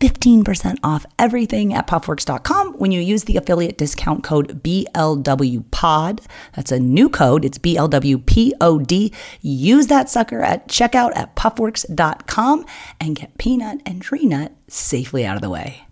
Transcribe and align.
15% 0.00 0.78
off 0.82 1.06
everything 1.18 1.74
at 1.74 1.86
puffworks.com 1.86 2.74
when 2.74 2.92
you 2.92 3.00
use 3.00 3.24
the 3.24 3.36
affiliate 3.36 3.78
discount 3.78 4.22
code 4.22 4.62
BLWPOD. 4.62 6.24
That's 6.54 6.72
a 6.72 6.78
new 6.78 7.08
code. 7.08 7.44
It's 7.44 7.58
BLWPOD. 7.58 9.14
Use 9.40 9.86
that 9.88 10.08
sucker 10.08 10.40
at 10.42 10.68
checkout 10.68 11.16
at 11.16 11.34
puffworks.com 11.36 12.64
and 13.00 13.16
get 13.16 13.38
peanut 13.38 13.80
and 13.84 14.02
tree 14.02 14.26
nut 14.26 14.52
safely 14.68 15.24
out 15.24 15.36
of 15.36 15.42
the 15.42 15.50
way. 15.50 15.87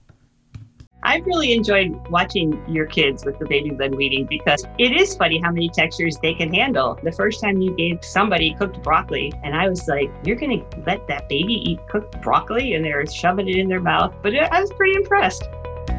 I 1.06 1.19
really 1.19 1.53
enjoyed 1.53 2.09
watching 2.09 2.61
your 2.67 2.84
kids 2.84 3.25
with 3.25 3.39
the 3.39 3.47
baby 3.47 3.71
led 3.71 3.94
weaning 3.94 4.27
because 4.27 4.65
it 4.77 4.91
is 4.91 5.15
funny 5.15 5.41
how 5.41 5.53
many 5.53 5.69
textures 5.69 6.17
they 6.17 6.34
can 6.34 6.53
handle. 6.53 6.99
The 7.00 7.12
first 7.12 7.41
time 7.41 7.61
you 7.61 7.77
gave 7.77 8.05
somebody 8.05 8.55
cooked 8.55 8.83
broccoli, 8.83 9.33
and 9.45 9.55
I 9.55 9.69
was 9.69 9.87
like, 9.87 10.11
You're 10.25 10.34
going 10.34 10.69
to 10.69 10.81
let 10.84 11.06
that 11.06 11.28
baby 11.28 11.62
eat 11.71 11.78
cooked 11.89 12.21
broccoli? 12.22 12.75
And 12.75 12.84
they're 12.84 13.06
shoving 13.06 13.49
it 13.49 13.55
in 13.55 13.69
their 13.69 13.81
mouth. 13.81 14.16
But 14.21 14.34
I 14.34 14.61
was 14.61 14.72
pretty 14.72 14.95
impressed. 14.97 15.45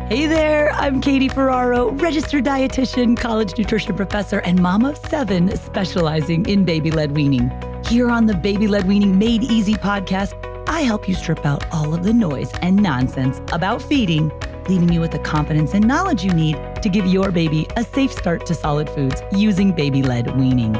Hey 0.10 0.28
there, 0.28 0.74
I'm 0.74 1.00
Katie 1.00 1.30
Ferraro, 1.30 1.92
registered 1.92 2.44
dietitian, 2.44 3.18
college 3.18 3.58
nutrition 3.58 3.96
professor, 3.96 4.40
and 4.40 4.62
mom 4.62 4.84
of 4.84 4.98
seven 4.98 5.56
specializing 5.56 6.46
in 6.48 6.66
baby 6.66 6.92
led 6.92 7.16
weaning. 7.16 7.50
Here 7.86 8.10
on 8.12 8.26
the 8.26 8.34
Baby 8.34 8.68
Led 8.68 8.86
Weaning 8.86 9.18
Made 9.18 9.44
Easy 9.44 9.76
podcast, 9.76 10.34
I 10.68 10.82
help 10.82 11.08
you 11.08 11.16
strip 11.16 11.46
out 11.46 11.66
all 11.72 11.94
of 11.94 12.04
the 12.04 12.12
noise 12.12 12.52
and 12.62 12.76
nonsense 12.76 13.40
about 13.54 13.82
feeding 13.82 14.34
leaving 14.70 14.92
you 14.92 15.00
with 15.00 15.12
the 15.12 15.20
confidence 15.20 15.74
and 15.74 15.88
knowledge 15.88 16.24
you 16.24 16.34
need 16.34 16.56
to 16.82 16.90
give 16.90 17.06
your 17.08 17.32
baby 17.32 17.66
a 17.78 17.84
safe 17.84 18.12
start 18.12 18.46
to 18.46 18.54
solid 18.54 18.90
foods 18.90 19.22
using 19.32 19.72
baby 19.72 20.04
led 20.04 20.38
weaning. 20.38 20.74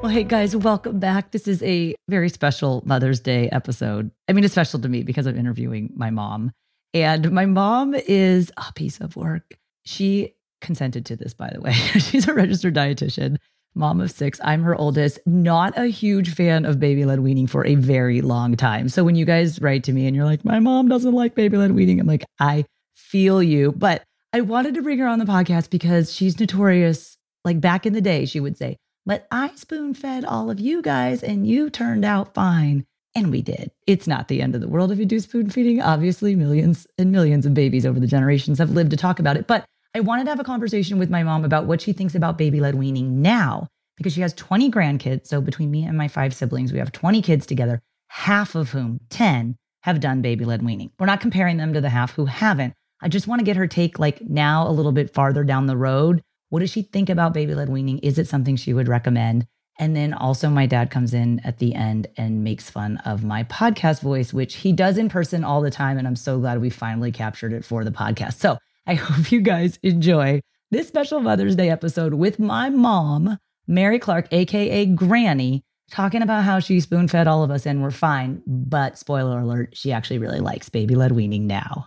Well, 0.00 0.12
hey 0.12 0.24
guys, 0.24 0.54
welcome 0.54 1.00
back. 1.00 1.30
This 1.30 1.48
is 1.48 1.62
a 1.62 1.94
very 2.08 2.28
special 2.28 2.82
Mother's 2.84 3.20
Day 3.20 3.48
episode. 3.48 4.10
I 4.28 4.34
mean, 4.34 4.44
it's 4.44 4.52
special 4.52 4.78
to 4.80 4.88
me 4.88 5.02
because 5.02 5.26
I'm 5.26 5.38
interviewing 5.38 5.92
my 5.96 6.10
mom. 6.10 6.52
And 6.92 7.32
my 7.32 7.46
mom 7.46 7.94
is 7.94 8.52
a 8.56 8.72
piece 8.74 9.00
of 9.00 9.16
work. 9.16 9.56
She 9.84 10.34
consented 10.60 11.06
to 11.06 11.16
this, 11.16 11.34
by 11.34 11.50
the 11.52 11.60
way. 11.60 11.72
She's 11.98 12.28
a 12.28 12.34
registered 12.34 12.74
dietitian 12.74 13.38
mom 13.74 14.00
of 14.00 14.10
six. 14.10 14.40
I'm 14.44 14.62
her 14.62 14.74
oldest. 14.74 15.18
Not 15.26 15.76
a 15.76 15.86
huge 15.86 16.34
fan 16.34 16.64
of 16.64 16.80
baby 16.80 17.04
led 17.04 17.20
weaning 17.20 17.46
for 17.46 17.66
a 17.66 17.74
very 17.74 18.20
long 18.20 18.56
time. 18.56 18.88
So 18.88 19.04
when 19.04 19.16
you 19.16 19.24
guys 19.24 19.60
write 19.60 19.84
to 19.84 19.92
me 19.92 20.06
and 20.06 20.14
you're 20.14 20.24
like, 20.24 20.44
my 20.44 20.60
mom 20.60 20.88
doesn't 20.88 21.12
like 21.12 21.34
baby 21.34 21.56
led 21.56 21.72
weaning, 21.72 22.00
I'm 22.00 22.06
like, 22.06 22.24
I 22.38 22.64
feel 22.94 23.42
you. 23.42 23.72
But 23.72 24.02
I 24.32 24.40
wanted 24.40 24.74
to 24.74 24.82
bring 24.82 24.98
her 24.98 25.06
on 25.06 25.18
the 25.18 25.24
podcast 25.24 25.70
because 25.70 26.12
she's 26.12 26.38
notorious. 26.38 27.16
Like 27.44 27.60
back 27.60 27.84
in 27.84 27.92
the 27.92 28.00
day, 28.00 28.24
she 28.24 28.40
would 28.40 28.56
say, 28.56 28.78
but 29.06 29.26
I 29.30 29.52
spoon 29.54 29.92
fed 29.94 30.24
all 30.24 30.50
of 30.50 30.58
you 30.58 30.80
guys 30.80 31.22
and 31.22 31.46
you 31.46 31.68
turned 31.68 32.04
out 32.04 32.34
fine. 32.34 32.86
And 33.16 33.30
we 33.30 33.42
did. 33.42 33.70
It's 33.86 34.08
not 34.08 34.26
the 34.26 34.42
end 34.42 34.56
of 34.56 34.60
the 34.60 34.66
world 34.66 34.90
if 34.90 34.98
you 34.98 35.04
do 35.04 35.20
spoon 35.20 35.48
feeding. 35.48 35.80
Obviously, 35.80 36.34
millions 36.34 36.86
and 36.98 37.12
millions 37.12 37.46
of 37.46 37.54
babies 37.54 37.86
over 37.86 38.00
the 38.00 38.08
generations 38.08 38.58
have 38.58 38.70
lived 38.70 38.90
to 38.90 38.96
talk 38.96 39.20
about 39.20 39.36
it. 39.36 39.46
But 39.46 39.64
I 39.96 40.00
wanted 40.00 40.24
to 40.24 40.30
have 40.30 40.40
a 40.40 40.44
conversation 40.44 40.98
with 40.98 41.08
my 41.08 41.22
mom 41.22 41.44
about 41.44 41.66
what 41.66 41.80
she 41.80 41.92
thinks 41.92 42.16
about 42.16 42.36
baby 42.36 42.58
led 42.58 42.74
weaning 42.74 43.22
now 43.22 43.68
because 43.96 44.12
she 44.12 44.22
has 44.22 44.32
20 44.32 44.68
grandkids. 44.68 45.28
So 45.28 45.40
between 45.40 45.70
me 45.70 45.84
and 45.84 45.96
my 45.96 46.08
five 46.08 46.34
siblings, 46.34 46.72
we 46.72 46.80
have 46.80 46.90
20 46.90 47.22
kids 47.22 47.46
together, 47.46 47.80
half 48.08 48.56
of 48.56 48.70
whom, 48.70 48.98
10, 49.10 49.54
have 49.84 50.00
done 50.00 50.20
baby 50.20 50.44
led 50.44 50.64
weaning. 50.64 50.90
We're 50.98 51.06
not 51.06 51.20
comparing 51.20 51.58
them 51.58 51.72
to 51.74 51.80
the 51.80 51.90
half 51.90 52.14
who 52.14 52.26
haven't. 52.26 52.74
I 53.00 53.08
just 53.08 53.28
want 53.28 53.38
to 53.38 53.44
get 53.44 53.54
her 53.54 53.68
take 53.68 54.00
like 54.00 54.20
now 54.20 54.66
a 54.66 54.72
little 54.72 54.90
bit 54.90 55.14
farther 55.14 55.44
down 55.44 55.66
the 55.66 55.76
road. 55.76 56.22
What 56.48 56.58
does 56.58 56.70
she 56.70 56.82
think 56.82 57.08
about 57.08 57.32
baby 57.32 57.54
led 57.54 57.68
weaning? 57.68 58.00
Is 58.00 58.18
it 58.18 58.26
something 58.26 58.56
she 58.56 58.74
would 58.74 58.88
recommend? 58.88 59.46
And 59.78 59.94
then 59.94 60.12
also, 60.12 60.48
my 60.50 60.66
dad 60.66 60.90
comes 60.90 61.14
in 61.14 61.40
at 61.44 61.58
the 61.58 61.72
end 61.72 62.08
and 62.16 62.42
makes 62.42 62.68
fun 62.68 62.96
of 63.04 63.22
my 63.22 63.44
podcast 63.44 64.00
voice, 64.00 64.32
which 64.32 64.56
he 64.56 64.72
does 64.72 64.98
in 64.98 65.08
person 65.08 65.44
all 65.44 65.60
the 65.60 65.70
time. 65.70 65.98
And 65.98 66.06
I'm 66.08 66.16
so 66.16 66.40
glad 66.40 66.60
we 66.60 66.70
finally 66.70 67.12
captured 67.12 67.52
it 67.52 67.64
for 67.64 67.84
the 67.84 67.90
podcast. 67.92 68.34
So 68.34 68.58
I 68.86 68.94
hope 68.94 69.32
you 69.32 69.40
guys 69.40 69.78
enjoy 69.82 70.42
this 70.70 70.88
special 70.88 71.20
Mother's 71.20 71.56
Day 71.56 71.70
episode 71.70 72.14
with 72.14 72.38
my 72.38 72.68
mom, 72.68 73.38
Mary 73.66 73.98
Clark, 73.98 74.28
AKA 74.30 74.86
Granny, 74.86 75.64
talking 75.90 76.20
about 76.20 76.44
how 76.44 76.58
she 76.58 76.80
spoon 76.80 77.08
fed 77.08 77.26
all 77.26 77.42
of 77.42 77.50
us 77.50 77.64
and 77.64 77.82
we're 77.82 77.90
fine. 77.90 78.42
But 78.46 78.98
spoiler 78.98 79.38
alert, 79.38 79.70
she 79.72 79.90
actually 79.90 80.18
really 80.18 80.40
likes 80.40 80.68
baby 80.68 80.94
led 80.96 81.12
weaning 81.12 81.46
now. 81.46 81.86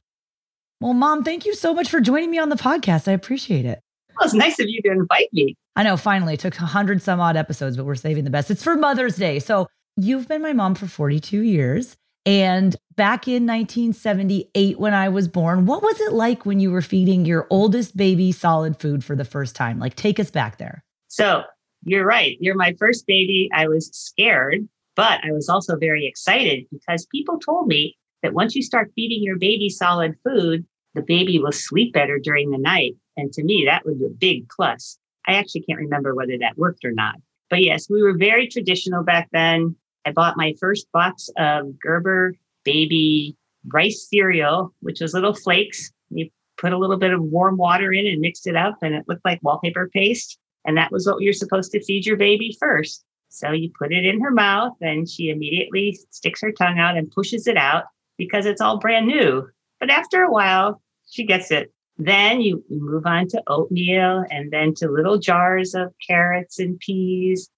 Well, 0.82 0.94
mom, 0.94 1.24
thank 1.24 1.46
you 1.46 1.54
so 1.54 1.74
much 1.74 1.90
for 1.90 2.00
joining 2.00 2.32
me 2.32 2.40
on 2.40 2.50
the 2.50 2.56
podcast. 2.56 3.08
I 3.08 3.12
appreciate 3.12 3.66
it. 3.66 3.80
Well, 4.20 4.26
it's 4.26 4.34
nice 4.34 4.60
of 4.60 4.68
you 4.68 4.82
to 4.84 4.92
invite 4.92 5.32
me. 5.34 5.56
I 5.76 5.84
know, 5.84 5.98
finally, 5.98 6.34
it 6.34 6.40
took 6.40 6.56
100 6.56 7.04
some 7.04 7.20
odd 7.20 7.38
episodes, 7.38 7.78
but 7.78 7.86
we're 7.86 7.96
saving 7.96 8.24
the 8.24 8.32
best. 8.32 8.50
It's 8.50 8.64
for 8.64 8.76
Mother's 8.76 9.18
Day. 9.18 9.38
So 9.38 9.68
you've 9.96 10.28
been 10.28 10.42
my 10.42 10.54
mom 10.54 10.74
for 10.74 10.88
42 10.88 11.42
years. 11.42 11.96
And 12.28 12.76
back 12.98 13.30
in 13.30 13.46
1978, 13.48 14.78
when 14.78 14.94
I 14.94 15.08
was 15.08 15.30
born, 15.30 15.66
what 15.66 15.82
was 15.82 15.98
it 16.02 16.12
like 16.12 16.46
when 16.46 16.60
you 16.60 16.72
were 16.72 16.82
feeding 16.82 17.24
your 17.24 17.48
oldest 17.50 17.96
baby 17.96 18.34
solid 18.34 18.82
food 18.82 19.02
for 19.02 19.16
the 19.16 19.24
first 19.24 19.56
time? 19.56 19.80
Like, 19.80 19.96
take 19.96 20.20
us 20.20 20.30
back 20.30 20.58
there. 20.58 20.84
So, 21.08 21.44
you're 21.86 22.06
right. 22.06 22.36
You're 22.42 22.58
my 22.58 22.76
first 22.78 23.08
baby. 23.08 23.50
I 23.54 23.70
was 23.70 23.90
scared, 23.98 24.68
but 24.98 25.22
I 25.24 25.32
was 25.32 25.48
also 25.48 25.78
very 25.78 26.06
excited 26.06 26.66
because 26.70 27.06
people 27.06 27.40
told 27.40 27.68
me 27.68 27.96
that 28.24 28.34
once 28.34 28.56
you 28.56 28.62
start 28.62 28.92
feeding 28.94 29.24
your 29.24 29.38
baby 29.38 29.70
solid 29.70 30.16
food, 30.26 30.66
the 30.96 31.04
baby 31.04 31.40
will 31.40 31.54
sleep 31.54 31.94
better 31.94 32.20
during 32.20 32.52
the 32.52 32.58
night. 32.58 32.96
And 33.16 33.32
to 33.34 33.44
me, 33.44 33.64
that 33.68 33.86
was 33.86 34.02
a 34.02 34.10
big 34.14 34.50
plus. 34.50 35.00
I 35.28 35.36
actually 35.36 35.62
can't 35.62 35.80
remember 35.80 36.14
whether 36.14 36.38
that 36.40 36.58
worked 36.58 36.84
or 36.84 36.92
not. 36.92 37.16
But 37.50 37.64
yes, 37.64 37.90
we 37.90 38.02
were 38.02 38.18
very 38.18 38.50
traditional 38.50 39.06
back 39.06 39.30
then. 39.32 39.78
I 40.08 40.12
bought 40.12 40.38
my 40.38 40.56
first 40.58 40.90
box 40.94 41.30
of 41.38 41.78
Gerber 41.80 42.34
baby 42.64 43.36
rice 43.74 44.08
cereal, 44.10 44.74
which 44.80 45.02
was 45.02 45.14
little 45.14 45.34
flakes. 45.34 45.92
You 46.10 46.30
put 46.56 46.72
a 46.72 46.78
little 46.78 46.96
bit 46.96 47.12
of 47.12 47.22
warm 47.22 47.58
water 47.58 47.92
in 47.92 48.08
and 48.08 48.22
mixed 48.22 48.48
it 48.48 48.56
up, 48.56 48.78
and 48.82 48.96
it 48.96 49.04
looked 49.10 49.26
like 49.26 49.44
wallpaper 49.44 49.90
paste. 49.90 50.40
And 50.64 50.78
that 50.78 50.94
was 50.94 51.06
what 51.06 51.22
you're 51.22 51.34
supposed 51.34 51.74
to 51.74 51.84
feed 51.84 52.06
your 52.06 52.16
baby 52.16 52.56
first. 52.58 53.04
So 53.28 53.52
you 53.52 53.70
put 53.78 53.92
it 53.92 54.06
in 54.06 54.22
her 54.22 54.32
mouth, 54.32 54.78
and 54.80 55.10
she 55.10 55.30
immediately 55.30 56.00
sticks 56.12 56.42
her 56.42 56.54
tongue 56.54 56.80
out 56.80 56.96
and 56.96 57.12
pushes 57.12 57.46
it 57.46 57.58
out 57.58 57.84
because 58.18 58.46
it's 58.46 58.62
all 58.62 58.80
brand 58.80 59.08
new. 59.08 59.46
But 59.82 59.90
after 59.90 60.24
a 60.24 60.32
while, 60.32 60.82
she 61.10 61.26
gets 61.26 61.52
it. 61.52 61.74
Then 61.98 62.40
you 62.40 62.64
move 62.70 63.06
on 63.06 63.28
to 63.30 63.44
oatmeal 63.48 64.24
and 64.32 64.52
then 64.52 64.74
to 64.76 64.88
little 64.88 65.18
jars 65.18 65.76
of 65.76 65.94
carrots 66.08 66.60
and 66.60 66.80
peas. 66.80 67.50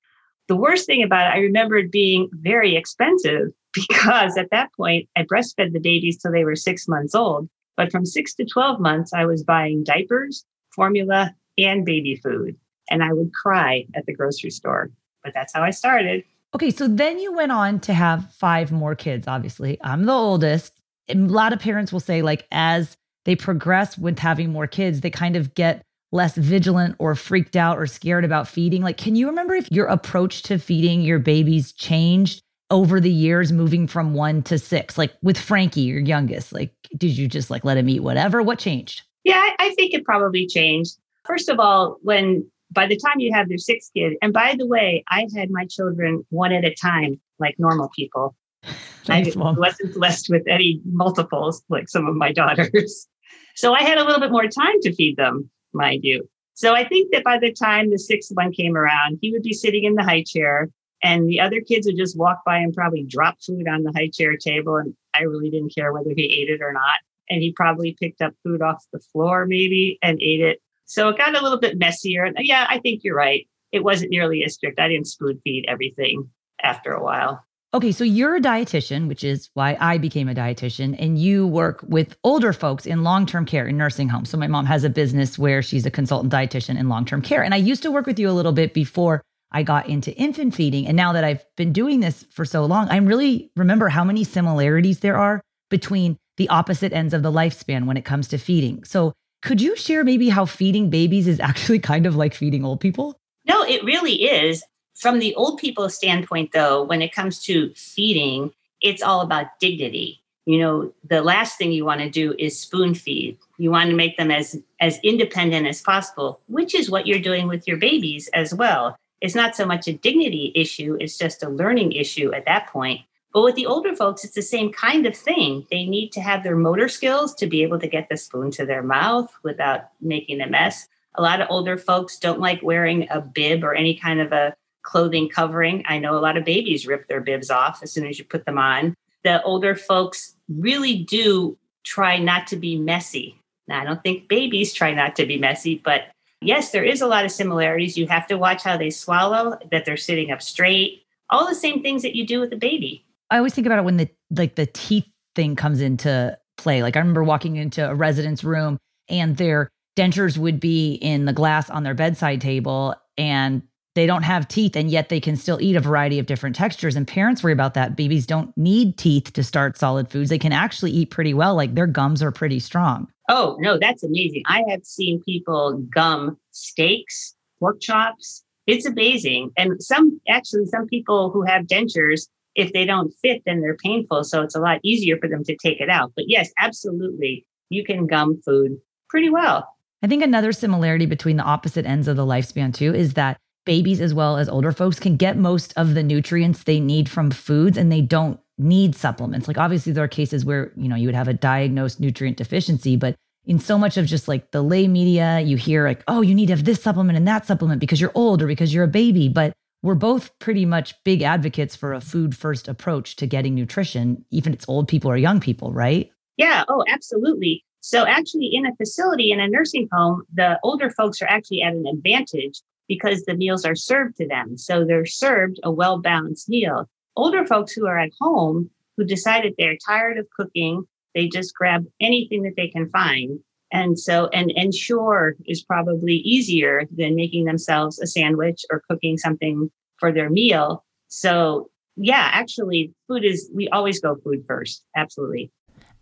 The 0.50 0.56
worst 0.56 0.88
thing 0.88 1.04
about 1.04 1.28
it, 1.28 1.38
I 1.38 1.42
remember 1.42 1.78
it 1.78 1.92
being 1.92 2.28
very 2.34 2.76
expensive 2.76 3.50
because 3.74 4.36
at 4.38 4.50
that 4.52 4.74
point 4.74 5.08
I 5.16 5.24
breastfed 5.24 5.72
the 5.72 5.80
babies 5.80 6.18
till 6.18 6.32
they 6.32 6.44
were 6.44 6.56
six 6.56 6.88
months 6.88 7.16
old. 7.16 7.48
But 7.78 7.92
from 7.92 8.06
six 8.06 8.34
to 8.36 8.46
12 8.46 8.82
months, 8.82 9.14
I 9.14 9.26
was 9.26 9.44
buying 9.44 9.86
diapers, 9.86 10.44
formula, 10.76 11.34
and 11.58 11.86
baby 11.86 12.20
food. 12.22 12.58
And 12.90 13.04
I 13.04 13.14
would 13.14 13.32
cry 13.32 13.86
at 13.96 14.06
the 14.06 14.14
grocery 14.14 14.50
store. 14.50 14.90
But 15.24 15.34
that's 15.34 15.54
how 15.54 15.64
I 15.64 15.70
started. 15.70 16.24
Okay, 16.56 16.72
so 16.72 16.88
then 16.88 17.20
you 17.20 17.32
went 17.32 17.52
on 17.52 17.80
to 17.82 17.94
have 17.94 18.34
five 18.34 18.72
more 18.72 18.96
kids, 18.96 19.28
obviously. 19.28 19.78
I'm 19.82 20.06
the 20.06 20.14
oldest. 20.14 20.74
And 21.08 21.30
a 21.30 21.34
lot 21.34 21.54
of 21.54 21.60
parents 21.60 21.94
will 21.94 22.00
say, 22.00 22.22
like, 22.22 22.48
as 22.52 22.98
they 23.26 23.36
progress 23.36 23.98
with 23.98 24.18
having 24.20 24.52
more 24.52 24.68
kids, 24.68 25.02
they 25.02 25.12
kind 25.12 25.36
of 25.36 25.54
get 25.54 25.86
less 26.12 26.36
vigilant 26.36 26.96
or 27.00 27.16
freaked 27.16 27.56
out 27.56 27.78
or 27.78 27.86
scared 27.86 28.26
about 28.26 28.48
feeding. 28.48 28.82
Like, 28.82 28.98
can 28.98 29.16
you 29.16 29.28
remember 29.28 29.54
if 29.54 29.72
your 29.72 29.86
approach 29.88 30.42
to 30.44 30.58
feeding 30.58 31.02
your 31.02 31.20
babies 31.20 31.72
changed 31.72 32.42
over 32.72 33.00
the 33.00 33.12
years, 33.12 33.52
moving 33.52 33.88
from 33.88 34.14
one 34.14 34.42
to 34.44 34.58
six? 34.58 34.98
Like 34.98 35.14
with 35.22 35.38
Frankie, 35.38 35.82
your 35.82 36.00
youngest, 36.00 36.54
like, 36.54 36.74
did 36.98 37.18
you 37.18 37.28
just 37.28 37.50
like 37.50 37.64
let 37.64 37.78
him 37.78 37.90
eat 37.90 38.02
whatever? 38.02 38.42
What 38.42 38.60
changed? 38.60 39.04
Yeah, 39.24 39.50
I, 39.60 39.74
think 39.76 39.94
it 39.94 40.06
probably 40.06 40.48
changed. 40.48 40.98
First 41.26 41.50
of 41.50 41.60
all, 41.60 41.98
when 42.02 42.50
by 42.72 42.88
the 42.88 42.98
time 42.98 43.20
you 43.20 43.32
have 43.34 43.50
your 43.50 43.58
sixth 43.58 43.92
kid, 43.96 44.14
and 44.22 44.34
by 44.34 44.56
the 44.58 44.66
way, 44.66 45.04
I 45.10 45.28
had 45.36 45.50
my 45.52 45.66
children 45.66 46.26
one 46.30 46.52
at 46.52 46.64
a 46.64 46.74
time, 46.74 47.20
like 47.38 47.56
normal 47.60 47.90
people. 47.96 48.36
Thanks, 49.04 49.36
I 49.36 49.52
wasn't 49.52 49.94
blessed 49.94 50.30
with 50.30 50.44
any 50.48 50.82
multiples 50.86 51.64
like 51.70 51.90
some 51.90 52.08
of 52.08 52.16
my 52.16 52.32
daughters. 52.32 53.08
So 53.56 53.74
I 53.74 53.82
had 53.82 53.98
a 53.98 54.06
little 54.06 54.22
bit 54.22 54.32
more 54.32 54.48
time 54.48 54.80
to 54.84 54.96
feed 54.96 55.18
them, 55.18 55.50
mind 55.74 56.04
you. 56.04 56.28
So 56.54 56.76
I 56.76 56.88
think 56.88 57.12
that 57.14 57.24
by 57.24 57.40
the 57.40 57.54
time 57.54 57.90
the 57.90 57.98
sixth 57.98 58.32
one 58.34 58.52
came 58.52 58.76
around, 58.76 59.20
he 59.22 59.32
would 59.32 59.44
be 59.44 59.54
sitting 59.54 59.86
in 59.86 59.96
the 59.96 60.04
high 60.04 60.24
chair 60.24 60.70
and 61.02 61.30
the 61.30 61.40
other 61.40 61.62
kids 61.62 61.88
would 61.88 61.98
just 61.98 62.18
walk 62.18 62.42
by 62.46 62.58
and 62.58 62.74
probably 62.74 63.04
drop 63.04 63.38
food 63.42 63.68
on 63.68 63.84
the 63.84 63.94
high 63.96 64.10
chair 64.10 64.36
table. 64.36 64.78
And 64.78 64.94
I 65.18 65.24
really 65.24 65.50
didn't 65.50 65.74
care 65.74 65.94
whether 65.94 66.12
he 66.16 66.26
ate 66.26 66.50
it 66.50 66.62
or 66.62 66.74
not. 66.74 67.00
And 67.30 67.42
he 67.42 67.54
probably 67.54 67.96
picked 68.00 68.22
up 68.22 68.34
food 68.44 68.62
off 68.62 68.84
the 68.92 69.00
floor 69.00 69.46
maybe 69.46 69.98
and 70.02 70.20
ate 70.22 70.42
it. 70.42 70.62
So 70.86 71.10
it 71.10 71.18
got 71.18 71.40
a 71.40 71.42
little 71.42 71.60
bit 71.60 71.78
messier. 71.78 72.26
And 72.26 72.36
yeah, 72.42 72.66
I 72.70 72.80
think 72.80 73.04
you're 73.04 73.16
right. 73.16 73.48
It 73.72 73.84
wasn't 73.84 74.12
nearly 74.12 74.44
as 74.44 74.56
strict. 74.56 74.80
I 74.80 74.88
didn't 74.88 75.08
spoon 75.08 75.40
feed 75.44 75.66
everything 75.68 76.30
after 76.62 76.92
a 76.92 77.04
while. 77.04 77.46
Okay, 77.72 77.92
so 77.92 78.04
you're 78.04 78.36
a 78.36 78.42
dietitian, 78.42 79.08
which 79.08 79.24
is 79.24 79.52
why 79.54 79.78
I 79.80 80.00
became 80.00 80.28
a 80.28 80.34
dietitian, 80.34 80.96
and 80.98 81.20
you 81.20 81.46
work 81.46 81.84
with 81.88 82.18
older 82.24 82.52
folks 82.52 82.88
in 82.88 83.04
long 83.04 83.28
term 83.28 83.46
care 83.46 83.68
in 83.68 83.78
nursing 83.78 84.10
homes. 84.10 84.32
So 84.32 84.40
my 84.40 84.48
mom 84.48 84.66
has 84.66 84.84
a 84.84 84.90
business 84.90 85.38
where 85.38 85.62
she's 85.62 85.86
a 85.86 85.92
consultant 85.92 86.34
dietitian 86.34 86.80
in 86.80 86.90
long 86.90 87.06
term 87.06 87.22
care. 87.22 87.44
And 87.44 87.54
I 87.54 87.58
used 87.58 87.84
to 87.84 87.92
work 87.92 88.08
with 88.08 88.18
you 88.18 88.28
a 88.28 88.32
little 88.34 88.54
bit 88.54 88.74
before 88.74 89.22
I 89.52 89.62
got 89.62 89.88
into 89.88 90.12
infant 90.16 90.56
feeding. 90.56 90.88
And 90.88 90.98
now 90.98 91.14
that 91.14 91.24
I've 91.24 91.46
been 91.58 91.72
doing 91.72 92.00
this 92.00 92.26
for 92.32 92.44
so 92.44 92.66
long, 92.66 92.90
I 92.90 92.98
really 92.98 93.52
remember 93.56 93.90
how 93.90 94.04
many 94.04 94.24
similarities 94.24 95.02
there 95.02 95.18
are 95.18 95.40
between 95.70 96.18
the 96.38 96.50
opposite 96.50 96.92
ends 96.92 97.14
of 97.14 97.22
the 97.22 97.32
lifespan 97.32 97.86
when 97.86 97.98
it 97.98 98.06
comes 98.06 98.28
to 98.30 98.40
feeding. 98.40 98.84
So 98.84 99.14
could 99.44 99.62
you 99.62 99.76
share 99.76 100.04
maybe 100.04 100.30
how 100.30 100.46
feeding 100.46 100.90
babies 100.90 101.28
is 101.28 101.40
actually 101.40 101.80
kind 101.80 102.08
of 102.08 102.16
like 102.16 102.34
feeding 102.34 102.66
old 102.66 102.80
people? 102.80 103.16
No, 103.48 103.64
it 103.64 103.84
really 103.84 104.24
is. 104.24 104.64
From 105.00 105.20
the 105.20 105.34
old 105.36 105.60
people 105.60 105.90
standpoint, 105.90 106.52
though, 106.52 106.84
when 106.84 107.02
it 107.02 107.16
comes 107.16 107.42
to 107.44 107.74
feeding, 107.74 108.52
it's 108.82 109.02
all 109.02 109.22
about 109.22 109.58
dignity. 109.62 110.22
You 110.46 110.60
know, 110.60 110.94
the 111.08 111.22
last 111.22 111.58
thing 111.58 111.72
you 111.72 111.86
want 111.86 112.02
to 112.02 112.10
do 112.10 112.36
is 112.38 112.60
spoon 112.60 112.94
feed. 112.94 113.38
You 113.58 113.72
want 113.72 113.90
to 113.90 113.96
make 113.96 114.18
them 114.18 114.30
as 114.30 114.60
as 114.82 115.00
independent 115.02 115.68
as 115.68 115.82
possible, 115.82 116.42
which 116.48 116.76
is 116.76 116.92
what 116.92 117.08
you're 117.08 117.20
doing 117.20 117.48
with 117.48 117.66
your 117.66 117.78
babies 117.78 118.28
as 118.34 118.54
well. 118.54 118.98
It's 119.22 119.36
not 119.36 119.56
so 119.56 119.66
much 119.66 119.88
a 119.88 119.94
dignity 119.94 120.52
issue, 120.54 120.98
it's 121.00 121.18
just 121.18 121.44
a 121.44 121.50
learning 121.50 121.94
issue 121.94 122.34
at 122.34 122.46
that 122.46 122.68
point. 122.68 123.02
But 123.34 123.44
with 123.44 123.56
the 123.56 123.68
older 123.68 123.96
folks, 123.96 124.26
it's 124.26 124.36
the 124.36 124.42
same 124.42 124.74
kind 124.74 125.06
of 125.06 125.16
thing. 125.16 125.66
They 125.72 125.86
need 125.86 126.12
to 126.14 126.22
have 126.22 126.44
their 126.44 126.58
motor 126.58 126.90
skills 126.90 127.34
to 127.36 127.48
be 127.48 127.64
able 127.64 127.80
to 127.80 127.88
get 127.88 128.10
the 128.10 128.18
spoon 128.18 128.52
to 128.52 128.66
their 128.66 128.84
mouth 128.84 129.32
without 129.44 129.92
making 130.02 130.42
a 130.42 130.48
mess. 130.48 130.90
A 131.16 131.22
lot 131.22 131.40
of 131.40 131.48
older 131.50 131.78
folks 131.78 132.18
don't 132.18 132.42
like 132.42 132.62
wearing 132.64 133.08
a 133.10 133.22
bib 133.22 133.64
or 133.64 133.76
any 133.76 133.96
kind 133.96 134.20
of 134.20 134.34
a 134.34 134.56
clothing 134.84 135.30
covering. 135.30 135.84
I 135.88 136.00
know 136.00 136.18
a 136.18 136.20
lot 136.20 136.38
of 136.38 136.46
babies 136.46 136.88
rip 136.88 137.08
their 137.08 137.22
bibs 137.22 137.50
off 137.50 137.82
as 137.84 137.92
soon 137.92 138.08
as 138.08 138.18
you 138.18 138.26
put 138.26 138.46
them 138.46 138.58
on. 138.58 138.96
The 139.24 139.42
older 139.44 139.76
folks 139.76 140.36
really 140.48 141.04
do 141.04 141.58
try 141.84 142.18
not 142.18 142.48
to 142.48 142.56
be 142.56 142.78
messy. 142.78 143.40
Now, 143.68 143.82
I 143.82 143.86
don't 143.86 144.02
think 144.02 144.28
babies 144.28 144.74
try 144.74 144.94
not 144.94 145.16
to 145.18 145.26
be 145.26 145.38
messy, 145.38 145.82
but 145.84 146.04
yes, 146.42 146.72
there 146.72 146.84
is 146.84 147.02
a 147.02 147.08
lot 147.08 147.26
of 147.26 147.32
similarities. 147.32 147.98
You 147.98 148.08
have 148.08 148.28
to 148.28 148.38
watch 148.38 148.64
how 148.64 148.78
they 148.78 148.90
swallow, 148.90 149.58
that 149.72 149.86
they're 149.86 149.98
sitting 149.98 150.32
up 150.32 150.42
straight, 150.42 151.04
all 151.30 151.48
the 151.48 151.56
same 151.56 151.82
things 151.82 152.02
that 152.02 152.16
you 152.16 152.26
do 152.26 152.40
with 152.40 152.52
a 152.54 152.58
baby. 152.58 153.06
I 153.30 153.38
always 153.38 153.54
think 153.54 153.68
about 153.68 153.80
it 153.80 153.86
when 153.86 153.98
the 153.98 154.10
like 154.32 154.56
the 154.56 154.66
teeth 154.66 155.08
thing 155.36 155.56
comes 155.56 155.82
into 155.82 156.38
play. 156.58 156.82
Like 156.82 156.96
I 156.96 157.00
remember 157.00 157.24
walking 157.24 157.56
into 157.56 157.88
a 157.88 157.94
resident's 157.94 158.44
room 158.44 158.78
and 159.08 159.38
their 159.38 159.70
dentures 159.98 160.38
would 160.38 160.60
be 160.60 160.94
in 160.94 161.26
the 161.26 161.34
glass 161.34 161.70
on 161.70 161.84
their 161.84 161.94
bedside 161.94 162.42
table 162.42 162.96
and 163.18 163.64
they 164.00 164.06
don't 164.06 164.24
have 164.24 164.48
teeth 164.48 164.78
and 164.78 164.90
yet 164.90 165.10
they 165.10 165.20
can 165.20 165.36
still 165.36 165.60
eat 165.62 165.76
a 165.76 165.80
variety 165.82 166.20
of 166.20 166.26
different 166.26 166.56
textures 166.56 166.96
and 166.96 167.06
parents 167.06 167.44
worry 167.44 167.52
about 167.52 167.74
that 167.74 167.98
babies 167.98 168.26
don't 168.26 168.56
need 168.58 168.98
teeth 168.98 169.34
to 169.34 169.44
start 169.44 169.78
solid 169.78 170.10
foods 170.10 170.30
they 170.30 170.40
can 170.40 170.54
actually 170.54 170.92
eat 170.92 171.10
pretty 171.10 171.34
well 171.34 171.54
like 171.54 171.76
their 171.76 171.88
gums 171.88 172.24
are 172.24 172.32
pretty 172.32 172.60
strong 172.60 173.12
oh 173.30 173.58
no 173.60 173.78
that's 173.78 174.02
amazing 174.02 174.42
i 174.46 174.64
have 174.70 174.86
seen 174.86 175.22
people 175.24 175.78
gum 175.94 176.38
steaks 176.52 177.36
pork 177.60 177.82
chops 177.82 178.46
it's 178.68 178.86
amazing 178.86 179.52
and 179.58 179.84
some 179.84 180.22
actually 180.30 180.66
some 180.68 180.88
people 180.88 181.30
who 181.32 181.42
have 181.44 181.66
dentures 181.66 182.28
if 182.56 182.74
they 182.74 182.84
don't 182.84 183.14
fit, 183.22 183.44
then 183.46 183.62
they're 183.62 183.78
painful. 183.78 184.24
So 184.24 184.42
it's 184.42 184.56
a 184.56 184.60
lot 184.60 184.80
easier 184.84 185.18
for 185.18 185.30
them 185.30 185.44
to 185.46 185.56
take 185.56 185.80
it 185.80 185.90
out. 185.90 186.12
But 186.16 186.26
yes, 186.28 186.52
absolutely. 186.60 187.46
You 187.70 187.86
can 187.86 188.06
gum 188.06 188.42
food 188.44 188.78
pretty 189.08 189.30
well. 189.30 189.76
I 190.02 190.08
think 190.08 190.24
another 190.24 190.52
similarity 190.52 191.06
between 191.06 191.38
the 191.38 191.44
opposite 191.44 191.86
ends 191.86 192.08
of 192.08 192.18
the 192.18 192.26
lifespan, 192.26 192.74
too, 192.74 192.94
is 192.94 193.14
that 193.14 193.40
babies 193.70 194.02
as 194.02 194.16
well 194.16 194.38
as 194.38 194.50
older 194.50 194.72
folks 194.72 195.00
can 195.00 195.16
get 195.16 195.38
most 195.38 195.76
of 195.78 195.94
the 195.94 196.02
nutrients 196.02 196.64
they 196.64 196.80
need 196.80 197.08
from 197.08 197.30
foods 197.30 197.78
and 197.78 197.92
they 197.92 198.02
don't 198.02 198.40
need 198.58 198.96
supplements. 198.96 199.48
Like 199.48 199.60
obviously 199.60 199.92
there 199.92 200.04
are 200.04 200.08
cases 200.08 200.44
where, 200.44 200.72
you 200.76 200.90
know, 200.90 200.96
you 200.96 201.08
would 201.08 201.14
have 201.14 201.28
a 201.28 201.36
diagnosed 201.36 202.00
nutrient 202.00 202.38
deficiency, 202.38 202.96
but 202.96 203.14
in 203.46 203.60
so 203.60 203.78
much 203.78 203.96
of 203.96 204.08
just 204.08 204.28
like 204.28 204.50
the 204.50 204.64
lay 204.64 204.88
media, 204.88 205.42
you 205.42 205.56
hear 205.56 205.88
like, 205.88 206.04
oh, 206.08 206.22
you 206.22 206.34
need 206.34 206.48
to 206.48 206.54
have 206.54 206.66
this 206.66 206.82
supplement 206.82 207.16
and 207.16 207.28
that 207.28 207.46
supplement 207.46 207.80
because 207.80 208.02
you're 208.02 208.12
old 208.16 208.42
or 208.42 208.48
because 208.48 208.74
you're 208.74 208.86
a 208.86 208.88
baby. 208.88 209.30
But 209.30 209.54
we're 209.84 209.94
both 209.94 210.32
pretty 210.40 210.66
much 210.66 210.96
big 211.06 211.22
advocates 211.22 211.76
for 211.76 211.94
a 211.94 212.02
food 212.02 212.36
first 212.36 212.68
approach 212.68 213.18
to 213.18 213.28
getting 213.28 213.54
nutrition, 213.54 214.26
even 214.32 214.52
if 214.52 214.58
it's 214.58 214.68
old 214.68 214.88
people 214.88 215.12
or 215.12 215.18
young 215.18 215.40
people, 215.40 215.72
right? 215.74 216.10
Yeah, 216.38 216.64
oh, 216.70 216.84
absolutely. 216.88 217.64
So, 217.82 218.08
actually, 218.08 218.50
in 218.52 218.66
a 218.66 218.76
facility, 218.78 219.32
in 219.32 219.40
a 219.40 219.48
nursing 219.48 219.88
home, 219.92 220.24
the 220.34 220.60
older 220.64 220.90
folks 220.90 221.22
are 221.22 221.28
actually 221.28 221.62
at 221.62 221.74
an 221.74 221.86
advantage 221.86 222.64
because 222.90 223.24
the 223.24 223.38
meals 223.38 223.64
are 223.64 223.76
served 223.76 224.18
to 224.18 224.28
them. 224.28 224.58
So, 224.58 224.84
they're 224.84 225.06
served 225.06 225.62
a 225.64 225.72
well 225.72 226.00
balanced 226.00 226.50
meal. 226.50 226.90
Older 227.16 227.46
folks 227.46 227.72
who 227.72 227.88
are 227.88 228.00
at 228.00 228.12
home 228.20 228.70
who 228.98 229.06
decided 229.06 229.54
they're 229.58 229.78
tired 229.88 230.18
of 230.18 230.28
cooking, 230.36 230.84
they 231.16 231.30
just 231.30 231.56
grab 231.56 231.86
anything 232.02 232.44
that 232.44 232.56
they 232.58 232.68
can 232.68 232.90
find 232.90 233.40
and 233.72 234.00
so, 234.00 234.28
and 234.28 234.52
Ensure 234.52 235.36
is 235.46 235.64
probably 235.64 236.16
easier 236.16 236.84
than 236.96 237.16
making 237.16 237.46
themselves 237.46 238.00
a 238.00 238.08
sandwich 238.08 238.66
or 238.72 238.82
cooking 238.90 239.18
something 239.18 239.70
for 239.98 240.12
their 240.12 240.30
meal. 240.30 240.84
So, 241.08 241.70
yeah, 241.96 242.30
actually, 242.34 242.94
food 243.08 243.24
is, 243.24 243.50
we 243.54 243.68
always 243.70 244.00
go 244.00 244.16
food 244.24 244.44
first. 244.48 244.86
Absolutely. 244.96 245.52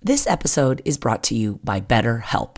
This 0.01 0.27
episode 0.27 0.81
is 0.85 0.97
brought 0.97 1.23
to 1.23 1.35
you 1.35 1.59
by 1.63 1.81
BetterHelp. 1.81 2.57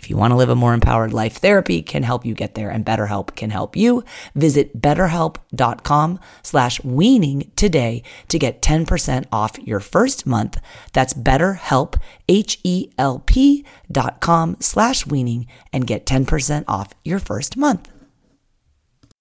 if 0.00 0.08
you 0.08 0.16
want 0.16 0.30
to 0.30 0.36
live 0.36 0.48
a 0.48 0.56
more 0.56 0.72
empowered 0.72 1.12
life, 1.12 1.36
therapy 1.36 1.82
can 1.82 2.02
help 2.02 2.24
you 2.24 2.32
get 2.32 2.54
there 2.54 2.70
and 2.70 2.86
BetterHelp 2.86 3.36
can 3.36 3.50
help 3.50 3.76
you. 3.76 4.02
Visit 4.34 4.80
betterhelp.com 4.80 6.18
slash 6.42 6.82
weaning 6.82 7.52
today 7.54 8.02
to 8.28 8.38
get 8.38 8.62
10% 8.62 9.26
off 9.30 9.58
your 9.58 9.78
first 9.78 10.26
month. 10.26 10.58
That's 10.94 11.12
betterhelp, 11.12 12.00
H-E-L-P 12.30 13.66
dot 13.92 14.20
com 14.20 14.56
slash 14.58 15.06
weaning 15.06 15.46
and 15.70 15.86
get 15.86 16.06
10% 16.06 16.64
off 16.66 16.94
your 17.04 17.18
first 17.18 17.58
month. 17.58 17.90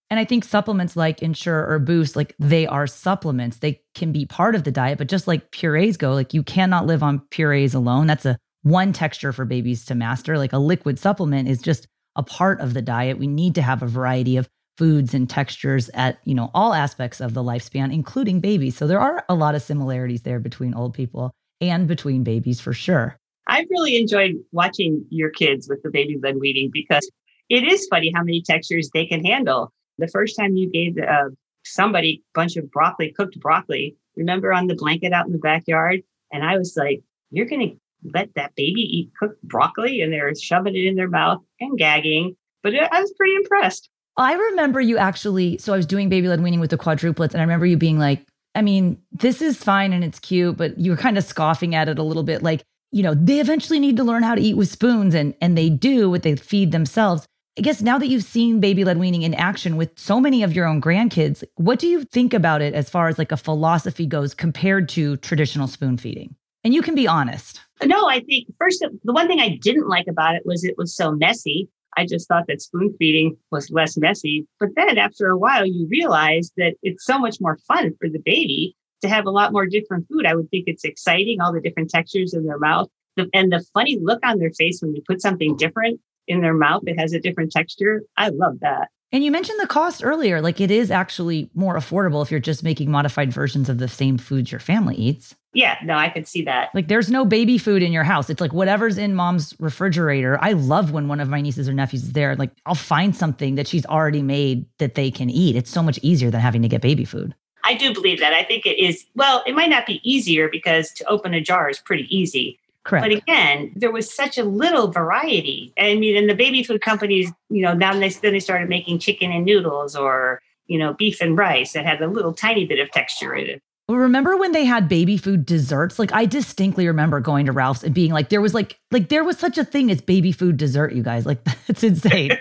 And 0.09 0.17
I 0.17 0.24
think 0.24 0.45
supplements 0.45 0.95
like 0.95 1.21
Ensure 1.21 1.69
or 1.69 1.77
Boost, 1.77 2.15
like 2.15 2.33
they 2.39 2.65
are 2.65 2.88
supplements. 2.88 3.57
They 3.57 3.81
can 3.95 4.13
be 4.13 4.25
part 4.25 4.55
of 4.55 4.63
the 4.63 4.71
diet, 4.71 4.98
but 4.98 5.09
just 5.09 5.27
like 5.27 5.51
purees 5.51 5.98
go, 5.98 6.13
like 6.13 6.33
you 6.33 6.41
cannot 6.41 6.88
live 6.88 7.03
on 7.03 7.19
purees 7.29 7.74
alone. 7.75 8.07
That's 8.07 8.25
a 8.25 8.38
one 8.63 8.93
texture 8.93 9.31
for 9.31 9.45
babies 9.45 9.85
to 9.85 9.95
master. 9.95 10.37
Like 10.37 10.53
a 10.53 10.57
liquid 10.57 10.99
supplement 10.99 11.47
is 11.47 11.61
just 11.61 11.87
a 12.15 12.23
part 12.23 12.59
of 12.59 12.73
the 12.73 12.81
diet. 12.81 13.17
We 13.17 13.27
need 13.27 13.55
to 13.55 13.61
have 13.61 13.81
a 13.81 13.87
variety 13.87 14.37
of 14.37 14.49
foods 14.77 15.13
and 15.13 15.29
textures 15.29 15.89
at, 15.93 16.19
you 16.23 16.33
know, 16.33 16.49
all 16.53 16.73
aspects 16.73 17.19
of 17.19 17.33
the 17.33 17.43
lifespan, 17.43 17.93
including 17.93 18.39
babies. 18.39 18.77
So 18.77 18.87
there 18.87 18.99
are 18.99 19.25
a 19.27 19.35
lot 19.35 19.55
of 19.55 19.61
similarities 19.61 20.21
there 20.21 20.39
between 20.39 20.73
old 20.73 20.93
people 20.93 21.31
and 21.61 21.87
between 21.87 22.23
babies 22.23 22.59
for 22.59 22.73
sure. 22.73 23.17
I've 23.47 23.67
really 23.69 23.97
enjoyed 23.97 24.35
watching 24.51 25.05
your 25.09 25.31
kids 25.31 25.67
with 25.67 25.81
the 25.83 25.89
baby 25.89 26.17
led 26.21 26.37
weaning 26.39 26.69
because 26.71 27.09
it 27.49 27.63
is 27.63 27.87
funny 27.87 28.11
how 28.15 28.23
many 28.23 28.41
textures 28.41 28.89
they 28.93 29.05
can 29.05 29.25
handle. 29.25 29.73
The 29.97 30.07
first 30.07 30.37
time 30.37 30.55
you 30.55 30.69
gave 30.69 30.97
uh, 30.97 31.29
somebody 31.65 32.23
a 32.23 32.39
bunch 32.39 32.55
of 32.55 32.71
broccoli, 32.71 33.11
cooked 33.11 33.39
broccoli, 33.39 33.97
remember 34.15 34.53
on 34.53 34.67
the 34.67 34.75
blanket 34.75 35.13
out 35.13 35.25
in 35.25 35.33
the 35.33 35.39
backyard? 35.39 36.01
And 36.31 36.43
I 36.43 36.57
was 36.57 36.75
like, 36.77 37.01
you're 37.31 37.47
going 37.47 37.69
to 37.69 37.75
let 38.03 38.34
that 38.36 38.56
baby 38.56 38.82
eat 38.82 39.12
cooked 39.20 39.41
broccoli 39.44 40.01
and 40.01 40.12
they're 40.13 40.34
shoving 40.36 40.75
it 40.75 40.86
in 40.86 40.96
their 40.96 41.10
mouth 41.10 41.41
and 41.60 41.77
gagging. 41.77 42.36
But 42.63 42.74
I 42.75 43.01
was 43.01 43.13
pretty 43.13 43.36
impressed. 43.36 43.89
I 44.18 44.34
remember 44.34 44.82
you 44.82 44.98
actually, 44.98 45.58
so 45.60 45.74
I 45.74 45.77
was 45.77 45.86
doing 45.86 46.10
baby 46.10 46.27
led 46.27 46.41
weaning 46.41 46.60
with 46.60 46.72
the 46.72 46.77
quadruplets, 46.77 47.32
and 47.32 47.38
I 47.38 47.44
remember 47.44 47.65
you 47.65 47.77
being 47.77 48.00
like, 48.00 48.25
I 48.53 48.62
mean, 48.62 49.01
this 49.12 49.41
is 49.41 49.63
fine 49.63 49.94
and 49.94 50.03
it's 50.03 50.20
cute, 50.20 50.58
but 50.58 50.77
you 50.77 50.91
were 50.91 50.98
kind 50.98 51.18
of 51.18 51.24
scoffing 51.24 51.75
at 51.75 51.88
it 51.88 52.00
a 52.00 52.03
little 52.03 52.24
bit. 52.24 52.44
Like, 52.44 52.63
you 52.91 53.03
know, 53.03 53.13
they 53.13 53.39
eventually 53.39 53.79
need 53.79 53.96
to 53.98 54.03
learn 54.03 54.24
how 54.24 54.36
to 54.36 54.41
eat 54.41 54.58
with 54.58 54.70
spoons, 54.70 55.13
and 55.15 55.34
and 55.41 55.58
they 55.58 55.70
do 55.70 56.10
what 56.10 56.24
they 56.24 56.36
feed 56.36 56.72
themselves. 56.72 57.25
I 57.58 57.62
guess 57.62 57.82
now 57.82 57.98
that 57.98 58.08
you've 58.08 58.24
seen 58.24 58.60
baby 58.60 58.84
led 58.84 58.98
weaning 58.98 59.22
in 59.24 59.34
action 59.34 59.75
with 59.75 59.98
so 59.98 60.20
many 60.20 60.44
of 60.44 60.53
your 60.53 60.65
own 60.65 60.82
grandkids, 60.82 61.44
what 61.56 61.79
do 61.79 61.88
you 61.88 62.03
think 62.03 62.34
about 62.34 62.62
it 62.62 62.74
as 62.74 62.89
far 62.89 63.08
as 63.10 63.18
like 63.18 63.32
a 63.32 63.38
philosophy 63.38 64.06
goes 64.06 64.34
compared 64.34 64.89
to 64.89 65.18
traditional 65.18 65.68
spoon 65.68 65.98
feeding? 65.98 66.36
And 66.63 66.74
you 66.74 66.82
can 66.82 66.96
be 66.96 67.08
honest. 67.08 67.62
No, 67.86 68.07
I 68.07 68.19
think 68.21 68.48
first, 68.57 68.79
the 68.81 69.13
one 69.13 69.27
thing 69.27 69.39
I 69.39 69.57
didn't 69.62 69.88
like 69.88 70.07
about 70.07 70.36
it 70.36 70.43
was 70.45 70.63
it 70.63 70.77
was 70.77 70.95
so 70.95 71.12
messy. 71.12 71.69
I 71.98 72.05
just 72.05 72.27
thought 72.27 72.45
that 72.48 72.62
spoon 72.62 72.93
feeding 73.00 73.38
was 73.51 73.71
less 73.71 73.98
messy. 73.98 74.48
But 74.59 74.69
then 74.75 74.98
after 74.98 75.27
a 75.27 75.38
while, 75.38 75.65
you 75.65 75.88
realize 75.89 76.51
that 76.57 76.75
it's 76.83 77.05
so 77.05 77.17
much 77.17 77.38
more 77.39 77.57
fun 77.67 77.93
for 78.00 78.09
the 78.09 78.21
baby 78.24 78.75
to 79.01 79.09
have 79.09 79.25
a 79.25 79.31
lot 79.31 79.53
more 79.53 79.65
different 79.65 80.07
food. 80.07 80.25
I 80.25 80.36
would 80.36 80.50
think 80.50 80.65
it's 80.67 80.83
exciting, 80.83 81.39
all 81.39 81.53
the 81.53 81.62
different 81.62 81.89
textures 81.89 82.33
in 82.33 82.45
their 82.45 82.59
mouth. 82.59 82.89
The, 83.15 83.29
and 83.33 83.51
the 83.51 83.65
funny 83.74 83.98
look 84.01 84.19
on 84.25 84.39
their 84.39 84.51
face 84.51 84.81
when 84.81 84.93
you 84.93 85.01
put 85.07 85.21
something 85.21 85.55
different 85.55 86.00
in 86.27 86.41
their 86.41 86.53
mouth 86.53 86.83
that 86.86 87.00
has 87.00 87.13
a 87.13 87.19
different 87.19 87.51
texture. 87.51 88.03
I 88.17 88.29
love 88.29 88.59
that. 88.62 88.89
And 89.11 89.23
you 89.23 89.31
mentioned 89.31 89.59
the 89.59 89.67
cost 89.67 90.03
earlier. 90.03 90.41
Like 90.41 90.61
it 90.61 90.69
is 90.69 90.91
actually 90.91 91.49
more 91.53 91.75
affordable 91.75 92.21
if 92.23 92.29
you're 92.29 92.39
just 92.39 92.63
making 92.63 92.91
modified 92.91 93.33
versions 93.33 93.69
of 93.69 93.79
the 93.79 93.87
same 93.87 94.17
foods 94.17 94.51
your 94.51 94.59
family 94.59 94.95
eats. 94.95 95.35
Yeah, 95.51 95.77
no, 95.83 95.95
I 95.95 96.09
could 96.09 96.27
see 96.27 96.43
that. 96.43 96.69
Like 96.75 96.89
there's 96.89 97.09
no 97.09 97.25
baby 97.25 97.57
food 97.57 97.81
in 97.81 97.91
your 97.91 98.03
house. 98.03 98.29
It's 98.29 98.39
like 98.39 98.53
whatever's 98.53 98.99
in 98.99 99.15
mom's 99.15 99.55
refrigerator. 99.59 100.37
I 100.41 100.51
love 100.51 100.91
when 100.91 101.07
one 101.07 101.19
of 101.19 101.27
my 101.27 101.41
nieces 101.41 101.67
or 101.67 101.73
nephews 101.73 102.03
is 102.03 102.13
there. 102.13 102.35
Like 102.35 102.51
I'll 102.67 102.75
find 102.75 103.15
something 103.15 103.55
that 103.55 103.67
she's 103.67 103.85
already 103.87 104.21
made 104.21 104.65
that 104.77 104.93
they 104.93 105.09
can 105.09 105.31
eat. 105.31 105.55
It's 105.55 105.71
so 105.71 105.81
much 105.81 105.97
easier 106.03 106.29
than 106.29 106.41
having 106.41 106.61
to 106.61 106.67
get 106.67 106.81
baby 106.81 107.05
food. 107.05 107.33
I 107.63 107.73
do 107.73 107.93
believe 107.93 108.19
that. 108.19 108.33
I 108.33 108.43
think 108.43 108.65
it 108.65 108.77
is, 108.77 109.05
well, 109.15 109.43
it 109.45 109.55
might 109.55 109.69
not 109.69 109.85
be 109.85 109.99
easier 110.09 110.49
because 110.49 110.91
to 110.93 111.05
open 111.05 111.33
a 111.33 111.41
jar 111.41 111.69
is 111.69 111.79
pretty 111.79 112.07
easy. 112.15 112.59
Correct. 112.89 113.03
But 113.03 113.12
again, 113.12 113.72
there 113.75 113.91
was 113.91 114.12
such 114.12 114.39
a 114.39 114.43
little 114.43 114.88
variety. 114.88 115.72
I 115.77 115.93
mean, 115.93 116.17
and 116.17 116.27
the 116.27 116.34
baby 116.34 116.63
food 116.63 116.81
companies, 116.81 117.31
you 117.48 117.62
know, 117.62 117.75
now 117.75 117.93
they, 117.93 118.10
then 118.10 118.34
they 118.34 118.39
started 118.39 118.67
making 118.67 118.98
chicken 118.98 119.31
and 119.31 119.46
noodles 119.46 119.96
or, 119.96 120.41
you 120.65 120.79
know, 120.79 120.93
beef 120.93 121.22
and 121.22 121.38
rice 121.38 121.74
that 121.74 121.86
had 121.86 122.01
a 122.01 122.08
little 122.08 122.34
tiny 122.34 122.65
bit 122.65 122.79
of 122.79 122.89
texture 122.89 123.36
in 123.36 123.46
it. 123.48 123.62
Remember 123.88 124.38
when 124.38 124.53
they 124.53 124.65
had 124.65 124.89
baby 124.89 125.17
food 125.17 125.46
desserts? 125.46 126.00
Like 126.00 126.12
I 126.13 126.25
distinctly 126.25 126.88
remember 126.88 127.19
going 127.19 127.46
to 127.46 127.51
Ralph's 127.51 127.84
and 127.84 127.93
being 127.93 128.12
like, 128.12 128.29
there 128.29 128.41
was 128.41 128.55
like, 128.55 128.79
like 128.89 129.10
there 129.10 129.24
was 129.24 129.38
such 129.38 129.60
a 129.60 129.63
thing 129.63 129.91
as 129.91 130.01
baby 130.01 130.31
food 130.31 130.58
dessert, 130.58 130.93
you 130.93 131.03
guys. 131.03 131.27
Like 131.27 131.43
that's 131.67 131.84
insane. 131.84 132.31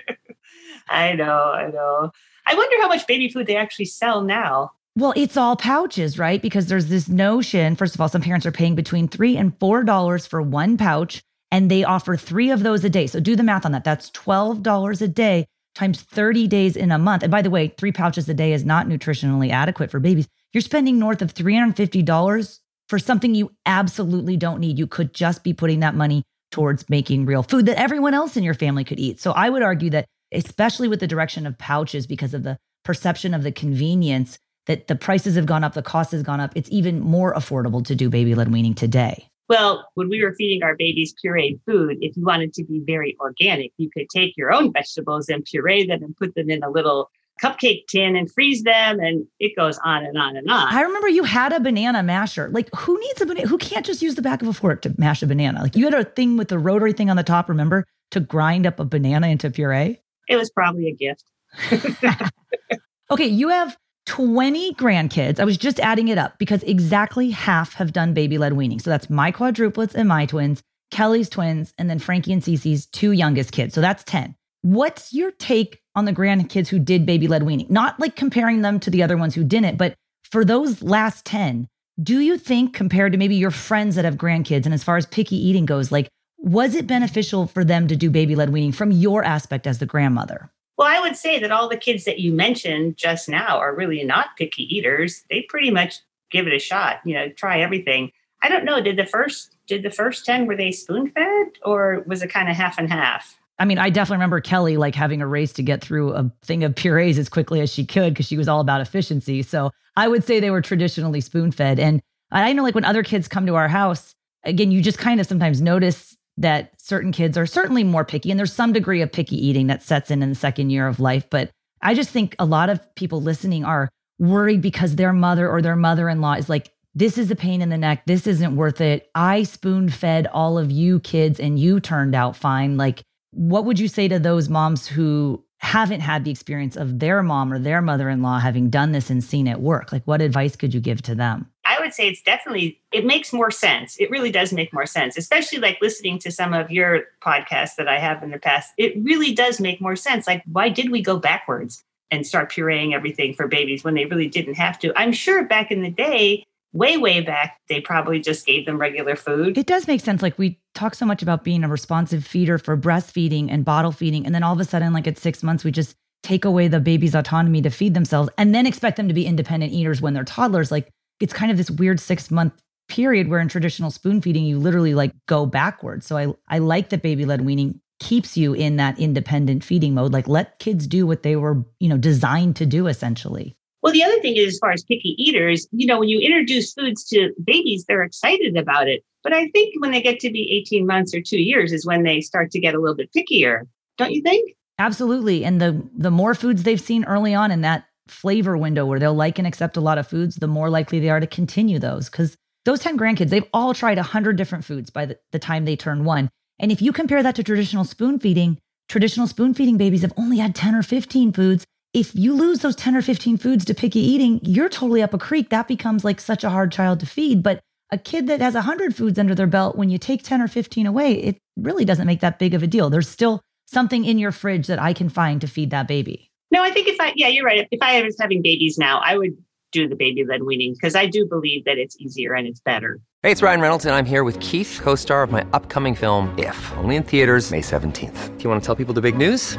I 0.89 1.13
know, 1.13 1.53
I 1.53 1.71
know. 1.71 2.11
I 2.47 2.55
wonder 2.55 2.81
how 2.81 2.89
much 2.89 3.07
baby 3.07 3.29
food 3.29 3.47
they 3.47 3.57
actually 3.57 3.85
sell 3.85 4.23
now. 4.23 4.73
Well, 4.99 5.13
it's 5.15 5.37
all 5.37 5.55
pouches, 5.55 6.19
right? 6.19 6.43
Because 6.43 6.67
there's 6.67 6.87
this 6.89 7.09
notion. 7.09 7.77
First 7.77 7.95
of 7.95 8.01
all, 8.01 8.09
some 8.09 8.21
parents 8.21 8.45
are 8.47 8.51
paying 8.51 8.75
between 8.75 9.07
three 9.07 9.37
and 9.37 9.57
four 9.61 9.85
dollars 9.85 10.27
for 10.27 10.43
one 10.43 10.77
pouch, 10.77 11.23
and 11.53 11.71
they 11.71 11.85
offer 11.85 12.17
three 12.17 12.51
of 12.51 12.65
those 12.65 12.83
a 12.83 12.91
day. 12.91 13.07
So 13.07 13.21
do 13.21 13.37
the 13.37 13.45
math 13.45 13.65
on 13.65 13.71
that. 13.71 13.85
That's 13.85 14.11
twelve 14.11 14.65
dollars 14.65 15.01
a 15.01 15.07
day 15.07 15.47
times 15.77 16.03
30 16.03 16.49
days 16.49 16.75
in 16.75 16.91
a 16.91 16.99
month. 16.99 17.23
And 17.23 17.31
by 17.31 17.43
the 17.43 17.51
way, 17.51 17.69
three 17.69 17.93
pouches 17.93 18.29
a 18.29 18.35
day 18.35 18.53
is 18.53 18.65
not 18.65 18.89
nutritionally 18.89 19.53
adequate 19.53 19.93
for 19.93 20.01
babies. 20.01 20.27
You're 20.53 20.61
spending 20.61 20.99
north 20.99 21.23
of 21.23 21.33
$350 21.33 22.59
for 22.89 22.99
something 22.99 23.37
you 23.37 23.53
absolutely 23.67 24.37
don't 24.37 24.59
need. 24.59 24.77
You 24.77 24.89
could 24.89 25.15
just 25.15 25.45
be 25.45 25.53
putting 25.53 25.79
that 25.79 25.95
money 25.95 26.25
towards 26.51 26.89
making 26.89 27.27
real 27.27 27.45
food 27.45 27.67
that 27.67 27.79
everyone 27.79 28.15
else 28.15 28.37
in 28.37 28.43
your 28.43 28.55
family 28.55 28.83
could 28.83 28.99
eat. 28.99 29.21
So 29.21 29.31
I 29.31 29.51
would 29.51 29.63
argue 29.63 29.91
that, 29.91 30.07
especially 30.33 30.89
with 30.89 30.99
the 30.99 31.07
direction 31.07 31.47
of 31.47 31.57
pouches, 31.57 32.09
because 32.09 32.35
of 32.35 32.43
the 32.43 32.59
perception 32.85 33.33
of 33.33 33.45
the 33.45 33.53
convenience, 33.53 34.37
that 34.69 34.87
the 34.87 34.95
prices 34.95 35.35
have 35.35 35.47
gone 35.47 35.65
up, 35.65 35.73
the 35.75 35.83
cost 35.83 36.13
has 36.13 36.23
gone 36.23 36.41
up, 36.41 36.53
it's 36.55 36.69
even 36.71 37.01
more 37.01 37.35
affordable 37.35 37.85
to 37.85 37.97
do 37.97 38.09
baby 38.09 38.35
led 38.35 38.53
weaning 38.53 38.75
today. 38.75 39.29
Well, 39.49 39.89
when 39.95 40.11
we 40.11 40.23
were 40.23 40.35
feeding 40.35 40.63
our 40.63 40.77
babies 40.77 41.15
pureed 41.25 41.59
food, 41.67 41.97
if 42.03 42.17
you 42.17 42.25
wanted 42.25 42.53
to 42.53 42.65
be 42.65 42.83
very 42.87 43.17
organic, 43.19 43.73
you 43.79 43.91
could 43.91 44.11
take 44.11 44.37
your 44.37 44.53
own 44.53 44.73
vegetables 44.73 45.31
and 45.31 45.43
puree 45.43 45.87
them 45.87 46.03
and 46.03 46.15
put 46.15 46.35
them 46.35 46.51
in 46.51 46.63
a 46.63 46.69
little 46.69 47.11
cupcake 47.43 47.87
tin 47.87 48.15
and 48.15 48.31
freeze 48.31 48.63
them 48.65 48.99
and 48.99 49.25
it 49.39 49.57
goes 49.57 49.79
on 49.85 50.05
and 50.05 50.19
on 50.19 50.37
and 50.37 50.51
on. 50.51 50.75
I 50.75 50.83
remember 50.83 51.09
you 51.09 51.23
had 51.23 51.53
a 51.53 51.61
banana 51.61 52.03
masher. 52.03 52.51
Like 52.51 52.69
who 52.75 52.99
needs 53.01 53.23
a 53.23 53.27
banana? 53.27 53.49
Who 53.49 53.57
can't 53.57 53.87
just 53.87 54.03
use 54.03 54.17
the 54.17 54.23
back 54.23 54.43
of 54.43 54.49
a 54.49 54.53
fork 54.53 54.83
to 54.83 54.95
mash 54.99 55.23
a 55.23 55.27
banana? 55.27 55.63
Like 55.63 55.77
you 55.77 55.85
had 55.85 55.95
a 55.95 56.05
thing 56.05 56.37
with 56.37 56.49
the 56.49 56.59
rotary 56.59 56.93
thing 56.93 57.09
on 57.09 57.17
the 57.17 57.23
top, 57.23 57.49
remember, 57.49 57.87
to 58.11 58.21
grind 58.21 58.67
up 58.67 58.79
a 58.81 58.85
banana 58.85 59.29
into 59.29 59.51
puree? 59.51 59.99
It 60.29 60.37
was 60.37 60.51
probably 60.51 60.89
a 60.89 60.93
gift. 60.93 61.25
okay, 63.11 63.27
you 63.27 63.49
have 63.49 63.77
20 64.09 64.73
grandkids. 64.75 65.39
I 65.39 65.45
was 65.45 65.59
just 65.59 65.79
adding 65.81 66.09
it 66.09 66.17
up 66.17 66.39
because 66.39 66.63
exactly 66.63 67.31
half 67.31 67.75
have 67.75 67.93
done 67.93 68.15
baby 68.15 68.39
led 68.39 68.55
weaning. 68.55 68.81
So 68.81 68.89
that's 68.89 69.11
my 69.11 69.31
quadruplets 69.31 69.95
and 69.95 70.09
my 70.09 70.25
twins, 70.25 70.63
Kelly's 70.91 71.29
twins, 71.29 71.75
and 71.77 71.91
then 71.91 71.99
Frankie 71.99 72.33
and 72.33 72.43
Cece's 72.43 72.87
two 72.87 73.13
youngest 73.13 73.53
kids. 73.53 73.75
So 73.75 73.83
that's 73.83 74.03
10. 74.05 74.35
What's 74.63 75.13
your 75.13 75.31
take 75.33 75.81
on 75.95 76.07
the 76.07 76.15
grandkids 76.15 76.69
who 76.69 76.79
did 76.79 77.05
baby 77.05 77.29
led 77.29 77.43
weaning? 77.43 77.67
Not 77.69 78.01
like 78.01 78.17
comparing 78.17 78.63
them 78.63 78.81
to 78.81 78.91
the 78.91 79.03
other 79.03 79.19
ones 79.19 79.35
who 79.35 79.45
didn't, 79.45 79.77
but 79.77 79.95
for 80.25 80.43
those 80.43 80.83
last 80.83 81.27
10, 81.27 81.69
do 82.03 82.19
you 82.21 82.39
think 82.39 82.73
compared 82.75 83.13
to 83.13 83.19
maybe 83.19 83.37
your 83.37 83.51
friends 83.51 83.97
that 83.97 84.07
have 84.07 84.17
grandkids 84.17 84.65
and 84.65 84.73
as 84.73 84.83
far 84.83 84.97
as 84.97 85.05
picky 85.05 85.37
eating 85.37 85.67
goes, 85.67 85.93
like 85.93 86.09
was 86.39 86.75
it 86.75 86.87
beneficial 86.87 87.47
for 87.47 87.63
them 87.63 87.89
to 87.89 87.97
do 87.97 88.11
baby 88.11 88.35
led 88.35 88.51
weaning 88.51 88.73
from 88.73 88.91
your 88.91 89.23
aspect 89.23 89.67
as 89.67 89.81
the 89.81 89.87
grandmother? 89.87 90.51
Well, 90.79 90.87
I 90.89 91.01
would 91.01 91.17
say 91.17 91.41
that 91.41 91.51
all 91.51 91.69
the 91.69 91.77
kids 91.77 92.05
that 92.05 92.21
you 92.21 92.33
mentioned 92.33 92.97
just 92.97 93.29
now 93.29 93.59
are 93.59 93.75
really 93.75 94.05
not 94.05 94.37
picky 94.39 94.63
eaters. 94.75 95.25
They 95.29 95.43
pretty 95.43 95.73
much 95.73 96.01
give 96.31 96.47
it 96.47 96.55
a 96.55 96.61
shot, 96.61 97.01
you 97.05 97.15
know, 97.15 97.29
try 97.31 97.61
everything. 97.61 98.13
I 98.43 98.49
don't 98.49 98.65
know, 98.65 98.81
did 98.81 98.97
the 98.97 99.05
first 99.05 99.57
did 99.67 99.83
the 99.83 99.91
first 99.91 100.25
10 100.25 100.47
were 100.47 100.57
they 100.57 100.71
spoon 100.71 101.11
fed 101.11 101.47
or 101.65 102.05
was 102.07 102.23
it 102.23 102.29
kind 102.29 102.49
of 102.49 102.57
half 102.57 102.79
and 102.79 102.91
half? 102.91 103.39
I 103.59 103.65
mean, 103.65 103.79
I 103.79 103.91
definitely 103.91 104.19
remember 104.19 104.41
Kelly 104.41 104.77
like 104.77 104.95
having 104.95 105.21
a 105.21 105.27
race 105.27 105.53
to 105.55 105.63
get 105.65 105.83
through 105.83 106.15
a 106.15 106.31
thing 106.43 106.63
of 106.63 106.77
purees 106.77 107.19
as 107.19 107.29
quickly 107.29 107.61
as 107.61 107.73
she 107.73 107.85
could 107.85 108.15
because 108.15 108.27
she 108.27 108.37
was 108.37 108.47
all 108.47 108.61
about 108.61 108.81
efficiency. 108.81 109.43
So 109.43 109.73
I 109.97 110.07
would 110.07 110.23
say 110.23 110.39
they 110.39 110.53
were 110.53 110.63
traditionally 110.63 111.21
spoon 111.21 111.51
fed. 111.51 111.81
And 111.81 112.01
I 112.31 112.53
know 112.53 112.63
like 112.63 112.77
when 112.77 112.85
other 112.85 113.03
kids 113.03 113.27
come 113.27 113.47
to 113.47 113.57
our 113.57 113.67
house, 113.67 114.15
again, 114.45 114.71
you 114.71 114.81
just 114.81 114.99
kind 114.99 115.21
of 115.21 115.27
sometimes 115.27 115.61
notice 115.61 116.17
that 116.39 116.73
certain 116.81 117.13
kids 117.13 117.37
are 117.37 117.47
certainly 117.47 117.85
more 117.85 118.05
picky 118.05 118.31
and 118.31 118.39
there's 118.39 118.53
some 118.53 118.73
degree 118.73 119.03
of 119.03 119.13
picky 119.13 119.37
eating 119.37 119.67
that 119.67 119.83
sets 119.83 120.11
in 120.11 120.23
in 120.23 120.29
the 120.31 120.35
second 120.35 120.71
year 120.71 120.87
of 120.89 121.01
life 121.01 121.29
but 121.31 121.51
i 121.83 121.95
just 121.95 122.11
think 122.11 122.35
a 122.39 122.45
lot 122.45 122.71
of 122.71 122.95
people 122.95 123.21
listening 123.21 123.65
are 123.65 123.89
worried 124.19 124.61
because 124.61 124.97
their 124.97 125.13
mother 125.13 125.49
or 125.49 125.63
their 125.63 125.77
mother-in-law 125.77 126.35
is 126.35 126.49
like 126.49 126.73
this 126.99 127.17
is 127.17 127.31
a 127.31 127.37
pain 127.37 127.63
in 127.63 127.69
the 127.69 127.79
neck. 127.79 128.03
This 128.07 128.27
isn't 128.27 128.57
worth 128.57 128.81
it. 128.81 129.09
I 129.15 129.45
spoon 129.45 129.89
fed 129.89 130.27
all 130.27 130.59
of 130.59 130.73
you 130.73 130.99
kids 130.99 131.39
and 131.39 131.57
you 131.57 131.79
turned 131.79 132.15
out 132.15 132.35
fine. 132.35 132.77
Like, 132.77 133.03
what 133.31 133.65
would 133.65 133.79
you 133.79 133.87
say 133.87 134.09
to 134.09 134.19
those 134.19 134.49
moms 134.49 134.89
who 134.89 135.45
haven't 135.59 136.01
had 136.01 136.25
the 136.25 136.33
experience 136.33 136.77
of 136.77 136.99
their 136.99 137.23
mom 137.23 137.53
or 137.53 137.61
their 137.61 137.81
mother 137.83 138.09
in 138.09 138.21
law 138.21 138.41
having 138.41 138.69
done 138.69 138.91
this 138.91 139.11
and 139.11 139.23
seen 139.23 139.47
it 139.47 139.61
work? 139.61 139.93
Like, 139.93 140.03
what 140.07 140.21
advice 140.21 140.57
could 140.57 140.75
you 140.75 140.81
give 140.81 141.01
to 141.03 141.15
them? 141.15 141.49
I 141.69 141.79
would 141.81 141.93
say 141.93 142.09
it's 142.09 142.23
definitely, 142.23 142.81
it 142.93 143.05
makes 143.05 143.33
more 143.33 143.51
sense. 143.51 143.97
It 144.01 144.11
really 144.11 144.31
does 144.31 144.53
make 144.55 144.73
more 144.73 144.87
sense, 144.87 145.19
especially 145.19 145.59
like 145.59 145.79
listening 145.83 146.19
to 146.21 146.33
some 146.33 146.55
of 146.55 146.71
your 146.71 147.03
podcasts 147.23 147.77
that 147.77 147.89
I 147.89 147.99
have 147.99 148.23
in 148.23 148.31
the 148.31 148.39
past. 148.39 148.73
It 148.79 148.95
really 149.03 149.35
does 149.35 149.61
make 149.61 149.79
more 149.81 149.95
sense. 149.95 150.27
Like, 150.27 150.43
why 150.51 150.71
did 150.71 150.91
we 150.91 151.03
go 151.03 151.19
backwards 151.19 151.85
and 152.11 152.27
start 152.27 152.51
pureeing 152.51 152.95
everything 152.95 153.35
for 153.35 153.47
babies 153.47 153.85
when 153.85 153.95
they 153.95 154.07
really 154.07 154.29
didn't 154.29 154.55
have 154.55 154.79
to? 154.79 154.99
I'm 154.99 155.13
sure 155.13 155.45
back 155.45 155.71
in 155.71 155.83
the 155.83 155.91
day, 155.91 156.43
way, 156.73 156.97
way 156.97 157.21
back, 157.21 157.61
they 157.69 157.83
probably 157.83 158.19
just 158.19 158.47
gave 158.47 158.65
them 158.65 158.79
regular 158.79 159.15
food. 159.15 159.59
It 159.59 159.67
does 159.67 159.87
make 159.87 160.01
sense. 160.01 160.23
Like 160.23 160.39
we 160.39 160.59
talk 160.75 160.95
so 160.95 161.05
much 161.05 161.23
about 161.23 161.45
being 161.45 161.65
a 161.65 161.69
responsive 161.69 162.27
feeder 162.27 162.57
for 162.57 162.79
breastfeeding 162.79 163.49
and 163.51 163.63
bottle 163.63 163.93
feeding. 163.93 164.25
And 164.25 164.35
then 164.35 164.43
all 164.43 164.55
of 164.55 164.61
a 164.61 164.65
sudden, 164.65 164.95
like 164.95 165.07
at 165.07 165.19
six 165.19 165.43
months, 165.43 165.65
we 165.65 165.71
just 165.71 165.97
take 166.23 166.45
away 166.45 166.67
the 166.67 166.81
baby's 166.81 167.15
autonomy 167.15 167.63
to 167.63 167.71
feed 167.71 167.95
themselves 167.95 168.31
and 168.39 168.55
then 168.55 168.67
expect 168.67 168.97
them 168.97 169.09
to 169.09 169.15
be 169.15 169.27
independent 169.27 169.73
eaters 169.73 170.01
when 170.01 170.15
they're 170.15 170.25
toddlers. 170.25 170.71
Like 170.71 170.89
it's 171.21 171.33
kind 171.33 171.51
of 171.51 171.57
this 171.57 171.71
weird 171.71 172.01
six 172.01 172.31
month 172.31 172.53
period 172.89 173.29
where 173.29 173.41
in 173.41 173.49
traditional 173.49 173.91
spoon 173.91 174.21
feeding, 174.21 174.45
you 174.45 174.59
literally 174.59 174.95
like 174.95 175.13
go 175.27 175.47
backwards. 175.47 176.07
So 176.07 176.17
I, 176.17 176.35
I 176.49 176.59
like 176.59 176.89
that 176.89 177.03
baby 177.03 177.25
led 177.25 177.43
weaning 177.43 177.81
keeps 178.01 178.37
you 178.37 178.55
in 178.55 178.77
that 178.77 178.99
independent 178.99 179.65
feeding 179.65 179.95
mode. 179.95 180.13
Like 180.13 180.29
let 180.29 180.59
kids 180.59 180.87
do 180.87 181.07
what 181.07 181.23
they 181.23 181.37
were, 181.37 181.65
you 181.81 181.89
know, 181.89 181.99
designed 181.99 182.57
to 182.57 182.67
do 182.67 182.87
essentially. 182.87 183.57
Well, 183.83 183.93
the 183.93 184.03
other 184.03 184.21
thing 184.21 184.37
is, 184.37 184.55
as 184.55 184.59
far 184.59 184.73
as 184.73 184.83
picky 184.83 185.15
eaters, 185.19 185.69
you 185.71 185.87
know, 185.87 186.01
when 186.01 186.09
you 186.09 186.19
introduce 186.19 186.73
foods 186.73 187.05
to 187.09 187.33
babies, 187.45 187.85
they're 187.87 188.03
excited 188.03 188.57
about 188.57 188.89
it. 188.89 189.05
But 189.23 189.33
I 189.33 189.49
think 189.49 189.81
when 189.81 189.93
they 189.93 190.03
get 190.03 190.21
to 190.21 190.31
be 190.31 190.51
18 190.67 190.87
months 190.87 191.15
or 191.15 191.21
two 191.21 191.41
years 191.41 191.73
is 191.73 191.87
when 191.87 192.03
they 192.03 192.21
start 192.21 192.51
to 192.53 192.61
get 192.61 192.75
a 192.75 192.81
little 192.81 192.97
bit 192.97 193.11
pickier. 193.17 193.63
Don't 193.97 194.13
you 194.13 194.23
think? 194.23 194.55
Absolutely. 194.79 195.45
And 195.45 195.61
the 195.61 195.89
the 195.97 196.11
more 196.11 196.35
foods 196.35 196.63
they've 196.63 196.81
seen 196.81 197.05
early 197.05 197.35
on 197.35 197.51
in 197.51 197.63
that 197.63 197.85
flavor 198.11 198.57
window 198.57 198.87
where 198.87 198.99
they'll 198.99 199.15
like 199.15 199.39
and 199.39 199.47
accept 199.47 199.77
a 199.77 199.81
lot 199.81 199.99
of 199.99 200.07
foods, 200.07 200.37
the 200.37 200.47
more 200.47 200.71
likely 200.71 201.01
they 201.01 201.11
are 201.11 201.21
to 201.21 201.27
continue 201.27 201.79
those. 201.79 202.09
Because 202.09 202.37
those 202.65 202.81
10 202.81 202.99
grandkids, 202.99 203.31
they've 203.31 203.49
all 203.53 203.75
tried 203.75 203.99
100 203.99 204.37
different 204.37 204.65
foods 204.65 204.91
by 204.91 205.07
the, 205.07 205.19
the 205.33 205.39
time 205.39 205.65
they 205.65 205.77
turn 205.77 206.05
one. 206.05 206.29
And 206.59 206.73
if 206.73 206.83
you 206.83 206.93
compare 206.93 207.23
that 207.23 207.37
to 207.37 207.43
traditional 207.43 207.85
spoon 207.85 208.19
feeding, 208.19 208.59
traditional 208.89 209.27
spoon 209.27 209.55
feeding 209.55 209.77
babies 209.77 210.03
have 210.03 210.13
only 210.17 210.39
had 210.39 210.55
10 210.55 210.75
or 210.75 210.83
15 210.83 211.33
foods 211.33 211.65
if 211.95 212.15
you 212.15 212.35
lose 212.35 212.61
those 212.61 212.77
10 212.77 212.97
or 212.97 213.03
15 213.03 213.39
foods 213.39 213.65
to 213.65 213.75
picky 213.75 214.01
eating, 214.01 214.41
you're 214.43 214.69
totally 214.69 215.03
up 215.03 215.15
a 215.15 215.19
creek. 215.19 215.49
That 215.49 215.69
becomes 215.69 216.05
like 216.05 216.21
such 216.21 216.45
a 216.45 216.51
hard 216.51 216.71
child 216.71 217.01
to 217.01 217.07
feed. 217.07 217.43
But 217.43 217.61
a 217.91 217.99
kid 217.99 218.27
that 218.27 218.41
has 218.41 218.55
100 218.55 218.95
foods 218.95 219.19
under 219.19 219.35
their 219.35 219.47
belt, 219.47 219.77
when 219.77 219.89
you 219.89 219.99
take 219.99 220.23
10 220.23 220.43
or 220.43 220.49
15 220.49 220.87
away, 220.87 221.13
it 221.15 221.39
really 221.57 221.85
doesn't 221.85 222.07
make 222.07 222.21
that 222.21 222.39
big 222.39 222.53
of 222.53 222.63
a 222.63 222.67
deal. 222.67 222.91
There's 222.91 223.09
still 223.09 223.41
something 223.67 224.05
in 224.05 224.19
your 224.19 224.33
fridge 224.33 224.67
that 224.67 224.81
I 224.81 224.93
can 224.93 225.09
find 225.09 225.41
to 225.41 225.47
feed 225.47 225.71
that 225.71 225.89
baby. 225.89 226.28
No, 226.51 226.63
I 226.63 226.71
think 226.71 226.89
if 226.89 226.97
I, 227.01 227.13
yeah, 227.15 227.29
you're 227.29 227.45
right. 227.45 227.69
If 227.71 227.83
I 227.83 228.03
was 228.03 228.17
having 228.19 228.43
babies 228.43 228.79
now, 228.79 229.01
I 229.05 229.17
would 229.17 229.37
do 229.73 229.89
the 229.89 229.97
baby 229.97 230.25
led 230.25 230.43
weaning 230.43 230.73
because 230.73 230.95
I 230.95 231.07
do 231.07 231.27
believe 231.27 231.65
that 231.67 231.79
it's 231.79 231.97
easier 231.99 232.35
and 232.35 232.47
it's 232.47 232.61
better. 232.61 233.01
Hey, 233.23 233.33
it's 233.33 233.43
Ryan 233.43 233.61
Reynolds, 233.61 233.85
and 233.85 233.95
I'm 233.95 234.07
here 234.07 234.25
with 234.25 234.39
Keith, 234.41 234.81
co 234.83 234.95
star 234.95 235.23
of 235.23 235.31
my 235.31 235.47
upcoming 235.53 235.95
film, 235.95 236.37
If, 236.39 236.73
only 236.79 236.97
in 236.97 237.03
theaters, 237.03 237.51
May 237.51 237.61
17th. 237.61 238.39
Do 238.39 238.45
you 238.45 238.49
want 238.49 238.63
to 238.63 238.67
tell 238.67 238.77
people 238.77 238.95
the 238.95 239.01
big 239.01 239.17
news? 239.17 239.59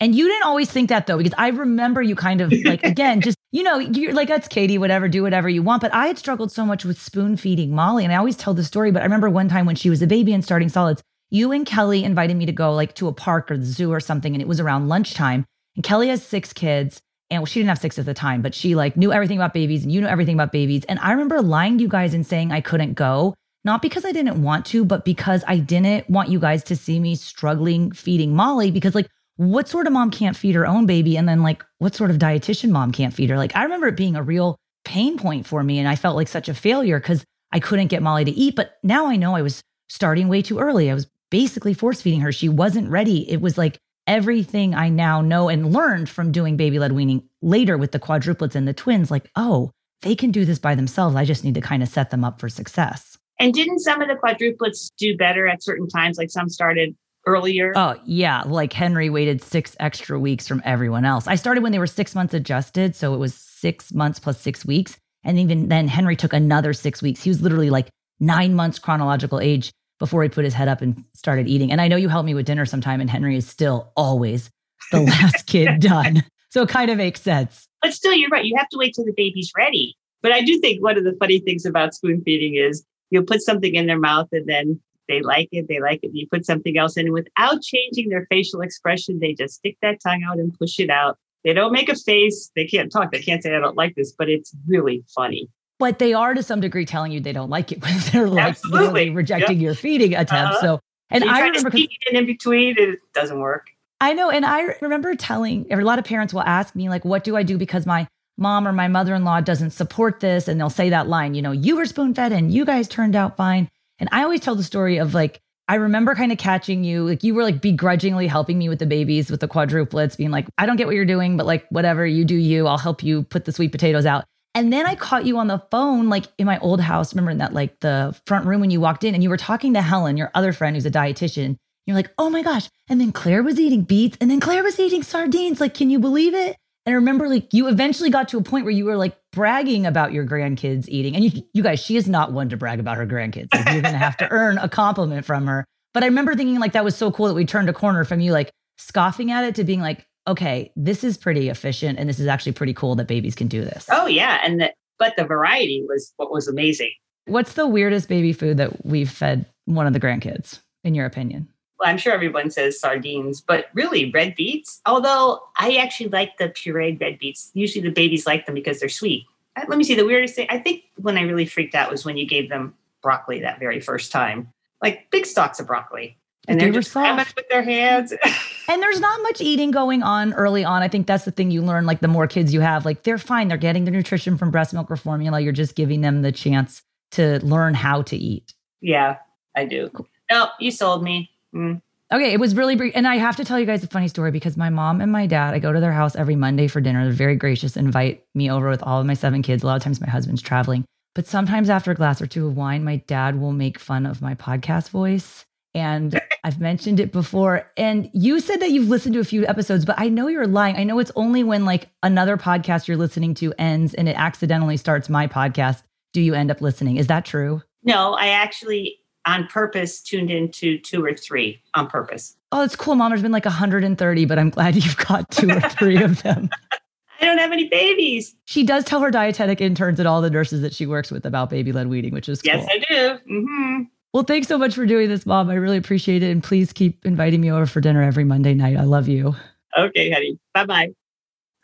And 0.00 0.14
you 0.14 0.28
didn't 0.28 0.44
always 0.44 0.70
think 0.70 0.88
that 0.90 1.06
though, 1.06 1.18
because 1.18 1.34
I 1.36 1.48
remember 1.48 2.00
you 2.02 2.14
kind 2.14 2.40
of 2.40 2.52
like, 2.64 2.82
again, 2.84 3.20
just, 3.20 3.36
you 3.50 3.62
know, 3.62 3.78
you're 3.78 4.12
like, 4.12 4.28
that's 4.28 4.48
Katie, 4.48 4.78
whatever, 4.78 5.08
do 5.08 5.22
whatever 5.22 5.48
you 5.48 5.62
want. 5.62 5.82
But 5.82 5.92
I 5.92 6.06
had 6.06 6.18
struggled 6.18 6.52
so 6.52 6.64
much 6.64 6.84
with 6.84 7.00
spoon 7.00 7.36
feeding 7.36 7.74
Molly. 7.74 8.04
And 8.04 8.12
I 8.12 8.16
always 8.16 8.36
tell 8.36 8.54
the 8.54 8.64
story, 8.64 8.90
but 8.90 9.00
I 9.00 9.04
remember 9.04 9.28
one 9.28 9.48
time 9.48 9.66
when 9.66 9.76
she 9.76 9.90
was 9.90 10.02
a 10.02 10.06
baby 10.06 10.32
and 10.32 10.44
starting 10.44 10.68
solids, 10.68 11.02
you 11.30 11.52
and 11.52 11.66
Kelly 11.66 12.04
invited 12.04 12.36
me 12.36 12.46
to 12.46 12.52
go 12.52 12.72
like 12.72 12.94
to 12.96 13.08
a 13.08 13.12
park 13.12 13.50
or 13.50 13.58
the 13.58 13.64
zoo 13.64 13.92
or 13.92 14.00
something. 14.00 14.34
And 14.34 14.40
it 14.40 14.48
was 14.48 14.60
around 14.60 14.88
lunchtime. 14.88 15.44
And 15.74 15.84
Kelly 15.84 16.08
has 16.08 16.24
six 16.24 16.52
kids. 16.52 17.00
And 17.30 17.42
well, 17.42 17.46
she 17.46 17.60
didn't 17.60 17.68
have 17.68 17.78
six 17.78 17.98
at 17.98 18.06
the 18.06 18.14
time, 18.14 18.40
but 18.40 18.54
she 18.54 18.74
like 18.74 18.96
knew 18.96 19.12
everything 19.12 19.36
about 19.36 19.52
babies 19.52 19.82
and 19.82 19.92
you 19.92 20.00
know 20.00 20.08
everything 20.08 20.34
about 20.34 20.52
babies. 20.52 20.84
And 20.86 20.98
I 21.00 21.12
remember 21.12 21.42
lying 21.42 21.76
to 21.76 21.82
you 21.82 21.88
guys 21.88 22.14
and 22.14 22.26
saying 22.26 22.52
I 22.52 22.62
couldn't 22.62 22.94
go, 22.94 23.34
not 23.64 23.82
because 23.82 24.06
I 24.06 24.12
didn't 24.12 24.40
want 24.42 24.64
to, 24.66 24.84
but 24.84 25.04
because 25.04 25.44
I 25.46 25.58
didn't 25.58 26.08
want 26.08 26.30
you 26.30 26.38
guys 26.38 26.64
to 26.64 26.76
see 26.76 26.98
me 26.98 27.16
struggling 27.16 27.92
feeding 27.92 28.34
Molly 28.34 28.70
because 28.70 28.94
like 28.94 29.08
what 29.38 29.68
sort 29.68 29.86
of 29.86 29.92
mom 29.92 30.10
can't 30.10 30.36
feed 30.36 30.56
her 30.56 30.66
own 30.66 30.84
baby? 30.84 31.16
And 31.16 31.28
then, 31.28 31.44
like, 31.44 31.64
what 31.78 31.94
sort 31.94 32.10
of 32.10 32.18
dietitian 32.18 32.70
mom 32.70 32.90
can't 32.90 33.14
feed 33.14 33.30
her? 33.30 33.36
Like, 33.36 33.54
I 33.54 33.62
remember 33.62 33.86
it 33.86 33.96
being 33.96 34.16
a 34.16 34.22
real 34.22 34.56
pain 34.84 35.16
point 35.16 35.46
for 35.46 35.62
me. 35.62 35.78
And 35.78 35.86
I 35.88 35.94
felt 35.94 36.16
like 36.16 36.26
such 36.26 36.48
a 36.48 36.54
failure 36.54 36.98
because 36.98 37.24
I 37.52 37.60
couldn't 37.60 37.86
get 37.86 38.02
Molly 38.02 38.24
to 38.24 38.32
eat. 38.32 38.56
But 38.56 38.78
now 38.82 39.06
I 39.06 39.14
know 39.14 39.36
I 39.36 39.42
was 39.42 39.62
starting 39.88 40.28
way 40.28 40.42
too 40.42 40.58
early. 40.58 40.90
I 40.90 40.94
was 40.94 41.06
basically 41.30 41.72
force 41.72 42.02
feeding 42.02 42.20
her. 42.20 42.32
She 42.32 42.48
wasn't 42.48 42.90
ready. 42.90 43.30
It 43.30 43.40
was 43.40 43.56
like 43.56 43.78
everything 44.08 44.74
I 44.74 44.88
now 44.88 45.20
know 45.20 45.48
and 45.48 45.72
learned 45.72 46.08
from 46.08 46.32
doing 46.32 46.56
baby 46.56 46.80
led 46.80 46.92
weaning 46.92 47.28
later 47.40 47.78
with 47.78 47.92
the 47.92 48.00
quadruplets 48.00 48.56
and 48.56 48.66
the 48.66 48.74
twins 48.74 49.10
like, 49.10 49.30
oh, 49.36 49.70
they 50.02 50.16
can 50.16 50.32
do 50.32 50.44
this 50.44 50.58
by 50.58 50.74
themselves. 50.74 51.14
I 51.14 51.24
just 51.24 51.44
need 51.44 51.54
to 51.54 51.60
kind 51.60 51.82
of 51.82 51.88
set 51.88 52.10
them 52.10 52.24
up 52.24 52.40
for 52.40 52.48
success. 52.48 53.16
And 53.38 53.54
didn't 53.54 53.80
some 53.80 54.02
of 54.02 54.08
the 54.08 54.14
quadruplets 54.14 54.90
do 54.98 55.16
better 55.16 55.46
at 55.46 55.62
certain 55.62 55.88
times? 55.88 56.18
Like 56.18 56.30
some 56.30 56.48
started 56.48 56.96
earlier? 57.28 57.72
Oh, 57.76 57.96
yeah. 58.04 58.42
Like 58.46 58.72
Henry 58.72 59.10
waited 59.10 59.42
six 59.42 59.76
extra 59.78 60.18
weeks 60.18 60.48
from 60.48 60.62
everyone 60.64 61.04
else. 61.04 61.26
I 61.26 61.34
started 61.34 61.62
when 61.62 61.72
they 61.72 61.78
were 61.78 61.86
six 61.86 62.14
months 62.14 62.34
adjusted. 62.34 62.96
So 62.96 63.14
it 63.14 63.18
was 63.18 63.34
six 63.34 63.92
months 63.92 64.18
plus 64.18 64.40
six 64.40 64.64
weeks. 64.64 64.96
And 65.24 65.38
even 65.38 65.68
then, 65.68 65.88
Henry 65.88 66.16
took 66.16 66.32
another 66.32 66.72
six 66.72 67.02
weeks. 67.02 67.22
He 67.22 67.30
was 67.30 67.42
literally 67.42 67.70
like 67.70 67.88
nine 68.18 68.54
months 68.54 68.78
chronological 68.78 69.40
age 69.40 69.70
before 69.98 70.22
he 70.22 70.28
put 70.28 70.44
his 70.44 70.54
head 70.54 70.68
up 70.68 70.80
and 70.80 71.04
started 71.12 71.48
eating. 71.48 71.70
And 71.70 71.80
I 71.80 71.88
know 71.88 71.96
you 71.96 72.08
helped 72.08 72.26
me 72.26 72.34
with 72.34 72.46
dinner 72.46 72.64
sometime, 72.64 73.00
and 73.00 73.10
Henry 73.10 73.36
is 73.36 73.46
still 73.46 73.92
always 73.96 74.50
the 74.92 75.00
last 75.02 75.46
kid 75.46 75.80
done. 75.80 76.22
So 76.50 76.62
it 76.62 76.68
kind 76.68 76.90
of 76.90 76.96
makes 76.96 77.20
sense. 77.20 77.68
But 77.82 77.92
still, 77.92 78.14
you're 78.14 78.30
right. 78.30 78.44
You 78.44 78.54
have 78.56 78.68
to 78.70 78.78
wait 78.78 78.94
till 78.94 79.04
the 79.04 79.12
baby's 79.16 79.52
ready. 79.56 79.96
But 80.22 80.32
I 80.32 80.40
do 80.40 80.58
think 80.60 80.82
one 80.82 80.96
of 80.96 81.04
the 81.04 81.16
funny 81.18 81.40
things 81.40 81.64
about 81.64 81.94
spoon 81.94 82.22
feeding 82.24 82.54
is 82.54 82.84
you'll 83.10 83.24
put 83.24 83.42
something 83.42 83.74
in 83.74 83.86
their 83.86 83.98
mouth 83.98 84.28
and 84.32 84.48
then 84.48 84.80
they 85.08 85.22
like 85.22 85.48
it, 85.52 85.66
they 85.68 85.80
like 85.80 86.00
it. 86.02 86.10
You 86.12 86.26
put 86.30 86.46
something 86.46 86.76
else 86.78 86.96
in 86.96 87.06
and 87.06 87.14
without 87.14 87.62
changing 87.62 88.08
their 88.08 88.26
facial 88.30 88.60
expression. 88.60 89.18
They 89.20 89.34
just 89.34 89.54
stick 89.54 89.76
that 89.82 90.00
tongue 90.00 90.22
out 90.28 90.38
and 90.38 90.56
push 90.58 90.78
it 90.78 90.90
out. 90.90 91.18
They 91.44 91.52
don't 91.52 91.72
make 91.72 91.88
a 91.88 91.94
face. 91.94 92.50
They 92.54 92.66
can't 92.66 92.92
talk. 92.92 93.12
They 93.12 93.22
can't 93.22 93.42
say, 93.42 93.54
I 93.54 93.60
don't 93.60 93.76
like 93.76 93.94
this, 93.94 94.12
but 94.12 94.28
it's 94.28 94.54
really 94.66 95.04
funny. 95.14 95.48
But 95.78 95.98
they 95.98 96.12
are 96.12 96.34
to 96.34 96.42
some 96.42 96.60
degree 96.60 96.84
telling 96.84 97.12
you 97.12 97.20
they 97.20 97.32
don't 97.32 97.50
like 97.50 97.72
it 97.72 97.82
when 97.82 97.98
they're 98.12 98.28
like 98.28 98.48
Absolutely. 98.48 99.10
rejecting 99.10 99.58
yep. 99.58 99.64
your 99.64 99.74
feeding 99.74 100.14
attempt. 100.14 100.32
Uh-huh. 100.56 100.60
So, 100.60 100.80
and 101.10 101.24
so 101.24 101.30
I 101.30 101.40
remember 101.40 101.70
to 101.70 101.80
it 101.80 101.90
in 102.12 102.26
between, 102.26 102.76
it 102.78 102.98
doesn't 103.14 103.38
work. 103.38 103.68
I 104.00 104.12
know. 104.12 104.30
And 104.30 104.44
I 104.44 104.76
remember 104.80 105.14
telling 105.14 105.66
a 105.72 105.76
lot 105.76 105.98
of 105.98 106.04
parents 106.04 106.32
will 106.32 106.42
ask 106.42 106.74
me, 106.74 106.88
like, 106.88 107.04
what 107.04 107.24
do 107.24 107.36
I 107.36 107.42
do 107.42 107.58
because 107.58 107.86
my 107.86 108.06
mom 108.36 108.68
or 108.68 108.72
my 108.72 108.86
mother 108.86 109.14
in 109.14 109.24
law 109.24 109.40
doesn't 109.40 109.70
support 109.70 110.20
this? 110.20 110.48
And 110.48 110.60
they'll 110.60 110.70
say 110.70 110.90
that 110.90 111.08
line, 111.08 111.34
you 111.34 111.42
know, 111.42 111.52
you 111.52 111.76
were 111.76 111.86
spoon 111.86 112.14
fed 112.14 112.32
and 112.32 112.52
you 112.52 112.64
guys 112.64 112.88
turned 112.88 113.16
out 113.16 113.36
fine. 113.36 113.68
And 113.98 114.08
I 114.12 114.22
always 114.22 114.40
tell 114.40 114.54
the 114.54 114.62
story 114.62 114.98
of 114.98 115.14
like, 115.14 115.40
I 115.66 115.74
remember 115.74 116.14
kind 116.14 116.32
of 116.32 116.38
catching 116.38 116.82
you, 116.82 117.06
like 117.06 117.22
you 117.22 117.34
were 117.34 117.42
like 117.42 117.60
begrudgingly 117.60 118.26
helping 118.26 118.56
me 118.58 118.68
with 118.68 118.78
the 118.78 118.86
babies, 118.86 119.30
with 119.30 119.40
the 119.40 119.48
quadruplets, 119.48 120.16
being 120.16 120.30
like, 120.30 120.46
I 120.56 120.64
don't 120.64 120.76
get 120.76 120.86
what 120.86 120.96
you're 120.96 121.04
doing, 121.04 121.36
but 121.36 121.44
like, 121.44 121.66
whatever, 121.68 122.06
you 122.06 122.24
do 122.24 122.36
you. 122.36 122.66
I'll 122.66 122.78
help 122.78 123.02
you 123.02 123.24
put 123.24 123.44
the 123.44 123.52
sweet 123.52 123.72
potatoes 123.72 124.06
out. 124.06 124.24
And 124.54 124.72
then 124.72 124.86
I 124.86 124.94
caught 124.94 125.26
you 125.26 125.38
on 125.38 125.46
the 125.46 125.62
phone, 125.70 126.08
like 126.08 126.24
in 126.38 126.46
my 126.46 126.58
old 126.60 126.80
house. 126.80 127.14
Remember 127.14 127.30
in 127.30 127.38
that, 127.38 127.52
like 127.52 127.80
the 127.80 128.18
front 128.26 128.46
room 128.46 128.60
when 128.60 128.70
you 128.70 128.80
walked 128.80 129.04
in 129.04 129.14
and 129.14 129.22
you 129.22 129.28
were 129.28 129.36
talking 129.36 129.74
to 129.74 129.82
Helen, 129.82 130.16
your 130.16 130.30
other 130.34 130.52
friend 130.52 130.74
who's 130.74 130.86
a 130.86 130.90
dietitian. 130.90 131.56
You're 131.86 131.96
like, 131.96 132.10
oh 132.18 132.30
my 132.30 132.42
gosh. 132.42 132.68
And 132.88 133.00
then 133.00 133.12
Claire 133.12 133.42
was 133.42 133.60
eating 133.60 133.82
beets 133.82 134.16
and 134.20 134.30
then 134.30 134.40
Claire 134.40 134.62
was 134.62 134.80
eating 134.80 135.02
sardines. 135.02 135.60
Like, 135.60 135.74
can 135.74 135.90
you 135.90 135.98
believe 135.98 136.34
it? 136.34 136.56
And 136.86 136.94
I 136.94 136.96
remember 136.96 137.28
like 137.28 137.52
you 137.52 137.68
eventually 137.68 138.08
got 138.08 138.28
to 138.30 138.38
a 138.38 138.42
point 138.42 138.64
where 138.64 138.72
you 138.72 138.86
were 138.86 138.96
like 138.96 139.16
bragging 139.38 139.86
about 139.86 140.12
your 140.12 140.26
grandkids 140.26 140.88
eating. 140.88 141.14
And 141.14 141.24
you, 141.24 141.42
you 141.54 141.62
guys, 141.62 141.78
she 141.78 141.96
is 141.96 142.08
not 142.08 142.32
one 142.32 142.48
to 142.48 142.56
brag 142.56 142.80
about 142.80 142.96
her 142.96 143.06
grandkids. 143.06 143.54
Like, 143.54 143.66
you're 143.72 143.82
going 143.82 143.94
to 143.94 143.98
have 143.98 144.16
to 144.16 144.28
earn 144.32 144.58
a 144.58 144.68
compliment 144.68 145.24
from 145.24 145.46
her. 145.46 145.64
But 145.94 146.02
I 146.02 146.06
remember 146.06 146.34
thinking 146.34 146.58
like 146.58 146.72
that 146.72 146.82
was 146.82 146.96
so 146.96 147.12
cool 147.12 147.28
that 147.28 147.34
we 147.34 147.44
turned 147.44 147.68
a 147.68 147.72
corner 147.72 148.02
from 148.04 148.18
you 148.18 148.32
like 148.32 148.50
scoffing 148.78 149.30
at 149.30 149.44
it 149.44 149.54
to 149.54 149.62
being 149.62 149.80
like, 149.80 150.04
okay, 150.26 150.72
this 150.74 151.04
is 151.04 151.16
pretty 151.16 151.50
efficient 151.50 152.00
and 152.00 152.08
this 152.08 152.18
is 152.18 152.26
actually 152.26 152.50
pretty 152.50 152.74
cool 152.74 152.96
that 152.96 153.06
babies 153.06 153.36
can 153.36 153.46
do 153.46 153.62
this. 153.62 153.86
Oh 153.92 154.08
yeah, 154.08 154.40
and 154.44 154.60
the, 154.60 154.72
but 154.98 155.14
the 155.16 155.24
variety 155.24 155.84
was 155.88 156.12
what 156.16 156.32
was 156.32 156.48
amazing. 156.48 156.90
What's 157.26 157.52
the 157.52 157.68
weirdest 157.68 158.08
baby 158.08 158.32
food 158.32 158.56
that 158.56 158.84
we've 158.84 159.08
fed 159.08 159.46
one 159.66 159.86
of 159.86 159.92
the 159.92 160.00
grandkids 160.00 160.62
in 160.82 160.96
your 160.96 161.06
opinion? 161.06 161.48
Well, 161.78 161.88
I'm 161.88 161.98
sure 161.98 162.12
everyone 162.12 162.50
says 162.50 162.78
sardines, 162.80 163.40
but 163.40 163.66
really 163.74 164.10
red 164.10 164.34
beets. 164.34 164.80
Although 164.86 165.40
I 165.56 165.76
actually 165.76 166.08
like 166.08 166.36
the 166.38 166.48
pureed 166.48 167.00
red 167.00 167.18
beets. 167.18 167.50
Usually 167.54 167.82
the 167.82 167.92
babies 167.94 168.26
like 168.26 168.46
them 168.46 168.54
because 168.54 168.80
they're 168.80 168.88
sweet. 168.88 169.26
Uh, 169.56 169.64
Let 169.68 169.78
me 169.78 169.84
see. 169.84 169.94
The 169.94 170.04
weirdest 170.06 170.34
thing 170.34 170.46
I 170.50 170.58
think 170.58 170.84
when 170.96 171.16
I 171.16 171.22
really 171.22 171.46
freaked 171.46 171.74
out 171.74 171.90
was 171.90 172.04
when 172.04 172.16
you 172.16 172.26
gave 172.26 172.48
them 172.48 172.74
broccoli 173.02 173.40
that 173.40 173.60
very 173.60 173.80
first 173.80 174.10
time, 174.10 174.52
like 174.82 175.08
big 175.10 175.24
stalks 175.24 175.60
of 175.60 175.66
broccoli, 175.68 176.16
and 176.48 176.58
They 176.58 176.64
they're 176.64 176.72
were 176.72 176.80
just 176.80 176.92
grabbing 176.92 177.26
with 177.36 177.48
their 177.48 177.62
hands. 177.62 178.12
And 178.70 178.82
there's 178.82 179.00
not 179.00 179.22
much 179.22 179.40
eating 179.40 179.70
going 179.70 180.02
on 180.02 180.34
early 180.34 180.62
on. 180.62 180.82
I 180.82 180.88
think 180.88 181.06
that's 181.06 181.24
the 181.24 181.30
thing 181.30 181.50
you 181.50 181.62
learn. 181.62 181.86
Like 181.86 182.00
the 182.00 182.08
more 182.08 182.26
kids 182.26 182.52
you 182.52 182.60
have, 182.60 182.84
like 182.84 183.02
they're 183.02 183.16
fine. 183.16 183.48
They're 183.48 183.56
getting 183.56 183.84
their 183.84 183.94
nutrition 183.94 184.36
from 184.36 184.50
breast 184.50 184.74
milk 184.74 184.90
or 184.90 184.96
formula. 184.96 185.40
You're 185.40 185.54
just 185.54 185.74
giving 185.74 186.02
them 186.02 186.20
the 186.20 186.32
chance 186.32 186.82
to 187.12 187.42
learn 187.42 187.72
how 187.72 188.02
to 188.02 188.14
eat. 188.16 188.52
yeah, 188.82 189.16
I 189.56 189.64
do. 189.64 189.90
No, 190.30 190.48
you 190.60 190.70
sold 190.70 191.02
me. 191.02 191.30
Mm. 191.54 191.80
Okay, 192.10 192.32
it 192.32 192.40
was 192.40 192.54
really 192.54 192.74
brief. 192.74 192.94
And 192.96 193.06
I 193.06 193.16
have 193.16 193.36
to 193.36 193.44
tell 193.44 193.60
you 193.60 193.66
guys 193.66 193.84
a 193.84 193.86
funny 193.86 194.08
story 194.08 194.30
because 194.30 194.56
my 194.56 194.70
mom 194.70 195.02
and 195.02 195.12
my 195.12 195.26
dad, 195.26 195.52
I 195.52 195.58
go 195.58 195.72
to 195.72 195.80
their 195.80 195.92
house 195.92 196.16
every 196.16 196.36
Monday 196.36 196.66
for 196.66 196.80
dinner. 196.80 197.04
They're 197.04 197.12
very 197.12 197.36
gracious, 197.36 197.76
invite 197.76 198.24
me 198.34 198.50
over 198.50 198.70
with 198.70 198.82
all 198.82 199.00
of 199.00 199.06
my 199.06 199.14
seven 199.14 199.42
kids. 199.42 199.62
A 199.62 199.66
lot 199.66 199.76
of 199.76 199.82
times 199.82 200.00
my 200.00 200.08
husband's 200.08 200.40
traveling. 200.40 200.86
But 201.14 201.26
sometimes 201.26 201.68
after 201.68 201.90
a 201.90 201.94
glass 201.94 202.22
or 202.22 202.26
two 202.26 202.46
of 202.46 202.56
wine, 202.56 202.82
my 202.82 202.96
dad 202.96 203.38
will 203.38 203.52
make 203.52 203.78
fun 203.78 204.06
of 204.06 204.22
my 204.22 204.34
podcast 204.34 204.88
voice. 204.88 205.44
And 205.74 206.18
I've 206.44 206.60
mentioned 206.60 206.98
it 206.98 207.12
before. 207.12 207.70
And 207.76 208.08
you 208.14 208.40
said 208.40 208.60
that 208.60 208.70
you've 208.70 208.88
listened 208.88 209.14
to 209.14 209.20
a 209.20 209.24
few 209.24 209.46
episodes, 209.46 209.84
but 209.84 209.96
I 209.98 210.08
know 210.08 210.28
you're 210.28 210.46
lying. 210.46 210.76
I 210.76 210.84
know 210.84 210.98
it's 211.00 211.12
only 211.14 211.44
when 211.44 211.66
like 211.66 211.88
another 212.02 212.38
podcast 212.38 212.88
you're 212.88 212.96
listening 212.96 213.34
to 213.34 213.52
ends 213.58 213.92
and 213.92 214.08
it 214.08 214.16
accidentally 214.16 214.78
starts 214.78 215.10
my 215.10 215.26
podcast. 215.26 215.82
Do 216.14 216.22
you 216.22 216.32
end 216.32 216.50
up 216.50 216.62
listening? 216.62 216.96
Is 216.96 217.08
that 217.08 217.26
true? 217.26 217.62
No, 217.82 218.14
I 218.14 218.28
actually 218.28 219.00
on 219.28 219.46
purpose 219.46 220.00
tuned 220.00 220.30
into 220.30 220.78
two 220.78 221.04
or 221.04 221.12
three 221.14 221.60
on 221.74 221.86
purpose. 221.86 222.34
Oh, 222.50 222.62
it's 222.62 222.74
cool. 222.74 222.94
Mom, 222.94 223.10
there's 223.10 223.20
been 223.22 223.30
like 223.30 223.44
130, 223.44 224.24
but 224.24 224.38
I'm 224.38 224.48
glad 224.48 224.74
you've 224.74 224.96
got 224.96 225.30
two 225.30 225.50
or 225.50 225.60
three 225.60 226.02
of 226.02 226.22
them. 226.22 226.48
I 227.20 227.24
don't 227.26 227.36
have 227.38 227.52
any 227.52 227.68
babies. 227.68 228.34
She 228.46 228.64
does 228.64 228.84
tell 228.84 229.00
her 229.00 229.10
dietetic 229.10 229.60
interns 229.60 229.98
and 229.98 230.08
all 230.08 230.22
the 230.22 230.30
nurses 230.30 230.62
that 230.62 230.72
she 230.72 230.86
works 230.86 231.10
with 231.10 231.26
about 231.26 231.50
baby 231.50 231.72
led 231.72 231.88
weaning, 231.88 232.14
which 232.14 232.28
is 232.28 232.40
cool. 232.40 232.54
Yes, 232.54 232.66
I 232.70 232.78
do. 232.88 233.18
hmm 233.28 233.82
Well, 234.14 234.22
thanks 234.22 234.48
so 234.48 234.56
much 234.56 234.74
for 234.74 234.86
doing 234.86 235.08
this, 235.10 235.26
Mom. 235.26 235.50
I 235.50 235.54
really 235.54 235.76
appreciate 235.76 236.22
it. 236.22 236.30
And 236.30 236.42
please 236.42 236.72
keep 236.72 237.04
inviting 237.04 237.40
me 237.42 237.50
over 237.52 237.66
for 237.66 237.80
dinner 237.82 238.02
every 238.02 238.24
Monday 238.24 238.54
night. 238.54 238.76
I 238.78 238.84
love 238.84 239.08
you. 239.08 239.34
Okay, 239.76 240.10
honey. 240.10 240.38
Bye 240.54 240.64
bye. 240.64 240.88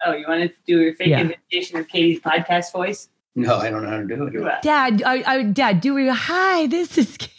Oh, 0.05 0.13
you 0.13 0.27
wanted 0.29 0.49
to 0.51 0.57
do 0.67 0.81
your 0.81 0.95
fake 0.95 1.09
Yeah. 1.09 1.21
imitation 1.21 1.79
of 1.79 1.89
Katie's 1.89 2.21
podcast 2.21 2.73
voice? 2.73 3.09
No, 3.37 3.57
I 3.57 3.71
don't 3.71 3.83
know 3.85 3.91
how 3.91 3.97
to 3.99 4.31
do 4.31 4.47
it. 4.47 4.63
Dad, 4.63 5.03
I, 5.05 5.23
I, 5.27 5.43
Dad, 5.45 5.81
do 5.81 5.95
we? 5.95 6.09
Hi, 6.09 6.67
this 6.67 6.99
is 6.99 7.17
Katie. 7.17 7.33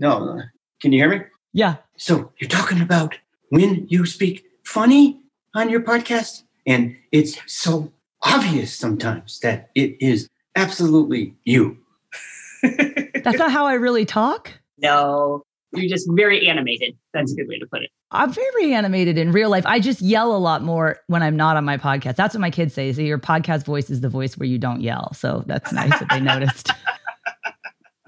No, 0.00 0.30
uh, 0.30 0.42
can 0.80 0.92
you 0.92 0.98
hear 0.98 1.10
me? 1.10 1.20
Yeah. 1.52 1.76
So 1.98 2.32
you're 2.38 2.48
talking 2.48 2.80
about 2.80 3.16
when 3.50 3.86
you 3.88 4.06
speak 4.06 4.46
funny 4.64 5.20
on 5.54 5.68
your 5.68 5.82
podcast, 5.82 6.44
and 6.66 6.96
it's 7.12 7.38
so 7.46 7.92
obvious 8.22 8.74
sometimes 8.74 9.40
that 9.40 9.68
it 9.74 9.96
is 10.00 10.26
absolutely 10.56 11.34
you. 11.44 11.76
That's 12.62 13.38
not 13.38 13.52
how 13.52 13.66
I 13.66 13.74
really 13.74 14.06
talk. 14.06 14.50
No, 14.78 15.42
you're 15.72 15.90
just 15.90 16.08
very 16.12 16.48
animated. 16.48 16.96
That's 17.12 17.32
a 17.32 17.36
good 17.36 17.48
way 17.48 17.58
to 17.58 17.66
put 17.66 17.82
it. 17.82 17.90
I'm 18.10 18.32
very 18.32 18.72
animated 18.72 19.18
in 19.18 19.32
real 19.32 19.50
life. 19.50 19.66
I 19.66 19.80
just 19.80 20.00
yell 20.00 20.34
a 20.34 20.38
lot 20.38 20.62
more 20.62 20.98
when 21.08 21.22
I'm 21.22 21.36
not 21.36 21.58
on 21.58 21.64
my 21.66 21.76
podcast. 21.76 22.16
That's 22.16 22.34
what 22.34 22.40
my 22.40 22.50
kids 22.50 22.72
say. 22.72 22.92
So 22.94 23.02
your 23.02 23.18
podcast 23.18 23.66
voice 23.66 23.90
is 23.90 24.00
the 24.00 24.08
voice 24.08 24.38
where 24.38 24.48
you 24.48 24.58
don't 24.58 24.80
yell. 24.80 25.12
So 25.12 25.44
that's 25.46 25.72
nice 25.72 25.96
that 25.98 26.08
they 26.08 26.20
noticed. 26.22 26.70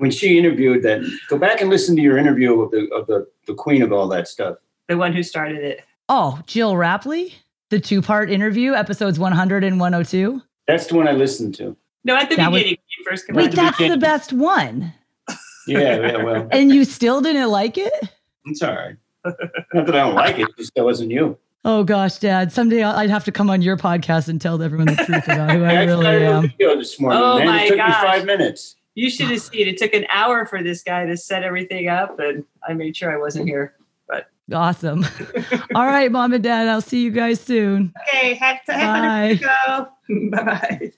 When 0.03 0.11
she 0.11 0.37
interviewed 0.37 0.83
that, 0.83 1.01
go 1.29 1.39
back 1.39 1.61
and 1.61 1.71
listen 1.71 1.95
to 1.95 2.03
your 2.03 2.19
interview 2.19 2.61
of 2.61 2.73
the 2.73 2.89
of 2.93 3.07
the, 3.07 3.25
the 3.47 3.55
queen 3.55 3.83
of 3.83 3.93
all 3.93 4.09
that 4.09 4.27
stuff. 4.27 4.57
The 4.89 4.97
one 4.97 5.13
who 5.13 5.23
started 5.23 5.63
it. 5.63 5.83
Oh, 6.09 6.41
Gill 6.49 6.75
Rapley, 6.75 7.35
the 7.71 7.79
two 7.79 8.03
part 8.03 8.29
interview, 8.29 8.73
episodes 8.75 9.21
100 9.21 9.63
and 9.63 9.79
102. 9.79 10.43
That's 10.67 10.87
the 10.89 10.97
one 10.97 11.07
I 11.07 11.13
listened 11.13 11.55
to. 11.55 11.77
No, 12.03 12.17
at 12.17 12.29
the 12.29 12.35
That 12.35 12.51
was- 12.51 12.63
beginning, 12.63 12.79
when 12.81 12.99
you 12.99 13.05
first 13.09 13.27
came 13.29 13.37
Wait, 13.37 13.51
out. 13.51 13.55
that's 13.55 13.79
the 13.79 13.83
beginning. 13.85 14.01
best 14.01 14.33
one. 14.33 14.93
Yeah, 15.69 15.79
yeah, 16.01 16.17
well, 16.25 16.49
And 16.53 16.75
you 16.75 16.85
still 16.85 17.21
didn't 17.21 17.49
like 17.51 17.79
it? 17.79 17.93
it's 18.47 18.61
all 18.61 18.75
right. 18.75 18.97
Not 19.25 19.87
that 19.87 19.95
I 19.95 19.99
don't 20.01 20.15
like 20.17 20.37
it, 20.41 20.49
just 20.59 20.75
that 20.75 20.83
wasn't 20.85 21.13
you. 21.13 21.39
Oh 21.65 21.85
gosh, 21.85 22.19
Dad. 22.19 22.51
Someday 22.51 22.83
I- 22.83 23.03
I'd 23.03 23.11
have 23.11 23.23
to 23.27 23.31
come 23.31 23.49
on 23.51 23.63
your 23.63 23.77
podcast 23.77 24.27
and 24.29 24.41
tell 24.41 24.61
everyone 24.61 24.89
the 24.89 24.97
truth 24.97 25.27
about 25.27 25.53
who 25.53 25.63
I 25.63 25.77
I 25.77 25.85
really 25.85 26.07
am. 26.27 26.43
video 26.43 26.77
this 26.77 26.99
morning. 26.99 27.21
Oh 27.23 27.39
man. 27.39 27.47
my 27.47 27.63
it 27.63 27.69
took 27.69 27.77
gosh. 27.77 28.03
me 28.03 28.09
five 28.09 28.25
minutes. 28.27 28.75
You 28.95 29.09
should 29.11 29.31
have 29.31 29.41
seen. 29.41 29.69
It 29.69 29.79
took 29.79 29.95
an 29.95 30.07
hour 30.11 30.45
for 30.47 30.63
this 30.63 30.83
guy 30.83 31.07
to 31.07 31.17
set 31.17 31.43
everything 31.43 31.89
up, 31.89 32.19
and 32.19 32.45
I 32.67 32.75
made 32.75 32.97
sure 32.97 33.13
I 33.13 33.19
wasn't 33.19 33.49
here. 33.49 33.75
But 34.07 34.27
awesome. 34.53 35.07
All 35.75 35.87
right, 35.87 36.13
Mom 36.13 36.33
and 36.33 36.43
Dad. 36.45 36.69
I'll 36.69 36.81
see 36.83 37.03
you 37.03 37.11
guys 37.11 37.41
soon. 37.41 37.93
Okay, 38.09 38.35
have 38.35 38.63
to 38.67 38.73
have 38.73 39.03
Bye. 39.03 39.35
to 39.35 39.89
go. 40.11 40.31
bye 40.31 40.43
bye. 40.45 40.93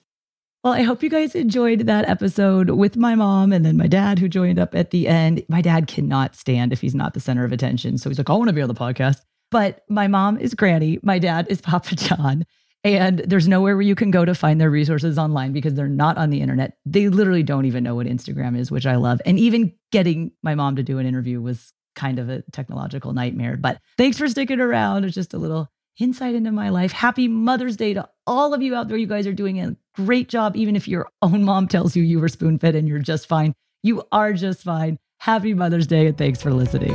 Well, 0.65 0.73
I 0.73 0.83
hope 0.83 1.03
you 1.03 1.11
guys 1.11 1.35
enjoyed 1.35 1.81
that 1.81 2.09
episode 2.09 2.71
with 2.71 2.97
my 2.97 3.15
mom 3.15 3.53
and 3.53 3.67
then 3.67 3.77
my 3.77 3.87
dad 3.87 4.19
who 4.19 4.31
joined 4.31 4.59
up 4.59 4.75
at 4.75 4.93
the 4.93 5.07
end. 5.09 5.45
My 5.47 5.61
dad 5.61 5.87
cannot 5.89 6.35
stand 6.35 6.73
if 6.73 6.81
he's 6.81 6.95
not 6.95 7.13
the 7.13 7.21
center 7.21 7.45
of 7.45 7.53
attention. 7.53 7.99
So 7.99 8.09
he's 8.09 8.17
like, 8.17 8.31
I 8.31 8.33
want 8.33 8.49
to 8.49 8.55
be 8.55 8.63
on 8.63 8.69
the 8.69 8.75
podcast. 8.75 9.19
But 9.51 9.83
my 9.91 10.09
mom 10.09 10.39
is 10.39 10.55
Granny, 10.55 10.99
my 11.03 11.19
dad 11.19 11.47
is 11.51 11.61
Papa 11.61 11.95
John. 11.97 12.47
And 12.85 13.21
there's 13.21 13.49
nowhere 13.49 13.77
where 13.77 13.83
you 13.83 13.95
can 13.95 14.11
go 14.11 14.27
to 14.27 14.35
find 14.35 14.61
their 14.61 14.71
resources 14.71 15.19
online 15.19 15.53
because 15.53 15.73
they're 15.73 15.89
not 15.89 16.19
on 16.19 16.29
the 16.29 16.43
internet. 16.43 16.77
They 16.85 17.09
literally 17.09 17.43
don't 17.43 17.65
even 17.65 17.83
know 17.83 17.95
what 17.95 18.07
Instagram 18.07 18.59
is, 18.59 18.71
which 18.71 18.85
I 18.85 18.97
love. 18.97 19.23
And 19.25 19.39
even 19.39 19.73
getting 19.91 20.33
my 20.43 20.55
mom 20.55 20.77
to 20.77 20.83
do 20.83 20.99
an 20.99 21.07
interview 21.07 21.41
was 21.41 21.73
kind 21.95 22.19
of 22.19 22.29
a 22.29 22.43
technological 22.53 23.15
nightmare. 23.15 23.57
But 23.57 23.81
thanks 23.97 24.19
for 24.19 24.29
sticking 24.29 24.61
around. 24.61 25.05
It's 25.05 25.15
just 25.15 25.33
a 25.33 25.39
little 25.39 25.71
insight 25.99 26.35
into 26.35 26.53
my 26.53 26.69
life. 26.69 26.93
Happy 26.93 27.27
Mother's 27.27 27.77
Day 27.77 27.95
to 27.95 28.09
all 28.27 28.53
of 28.53 28.61
you 28.61 28.75
out 28.75 28.89
there. 28.89 28.99
You 28.99 29.07
guys 29.07 29.27
are 29.27 29.33
doing 29.33 29.61
a 29.61 29.77
great 29.95 30.29
job, 30.29 30.57
even 30.57 30.77
if 30.77 30.87
your 30.87 31.09
own 31.23 31.45
mom 31.45 31.69
tells 31.69 31.97
you 31.97 32.03
you 32.03 32.21
were 32.21 32.29
spoon 32.29 32.59
fed 32.59 32.75
and 32.75 32.87
you're 32.87 32.99
just 32.99 33.29
fine. 33.29 33.55
You 33.83 34.03
are 34.13 34.33
just 34.35 34.63
fine. 34.63 34.99
Happy 35.21 35.55
Mother's 35.55 35.87
Day 35.87 36.09
and 36.09 36.19
thanks 36.19 36.43
for 36.43 36.53
listening. 36.53 36.95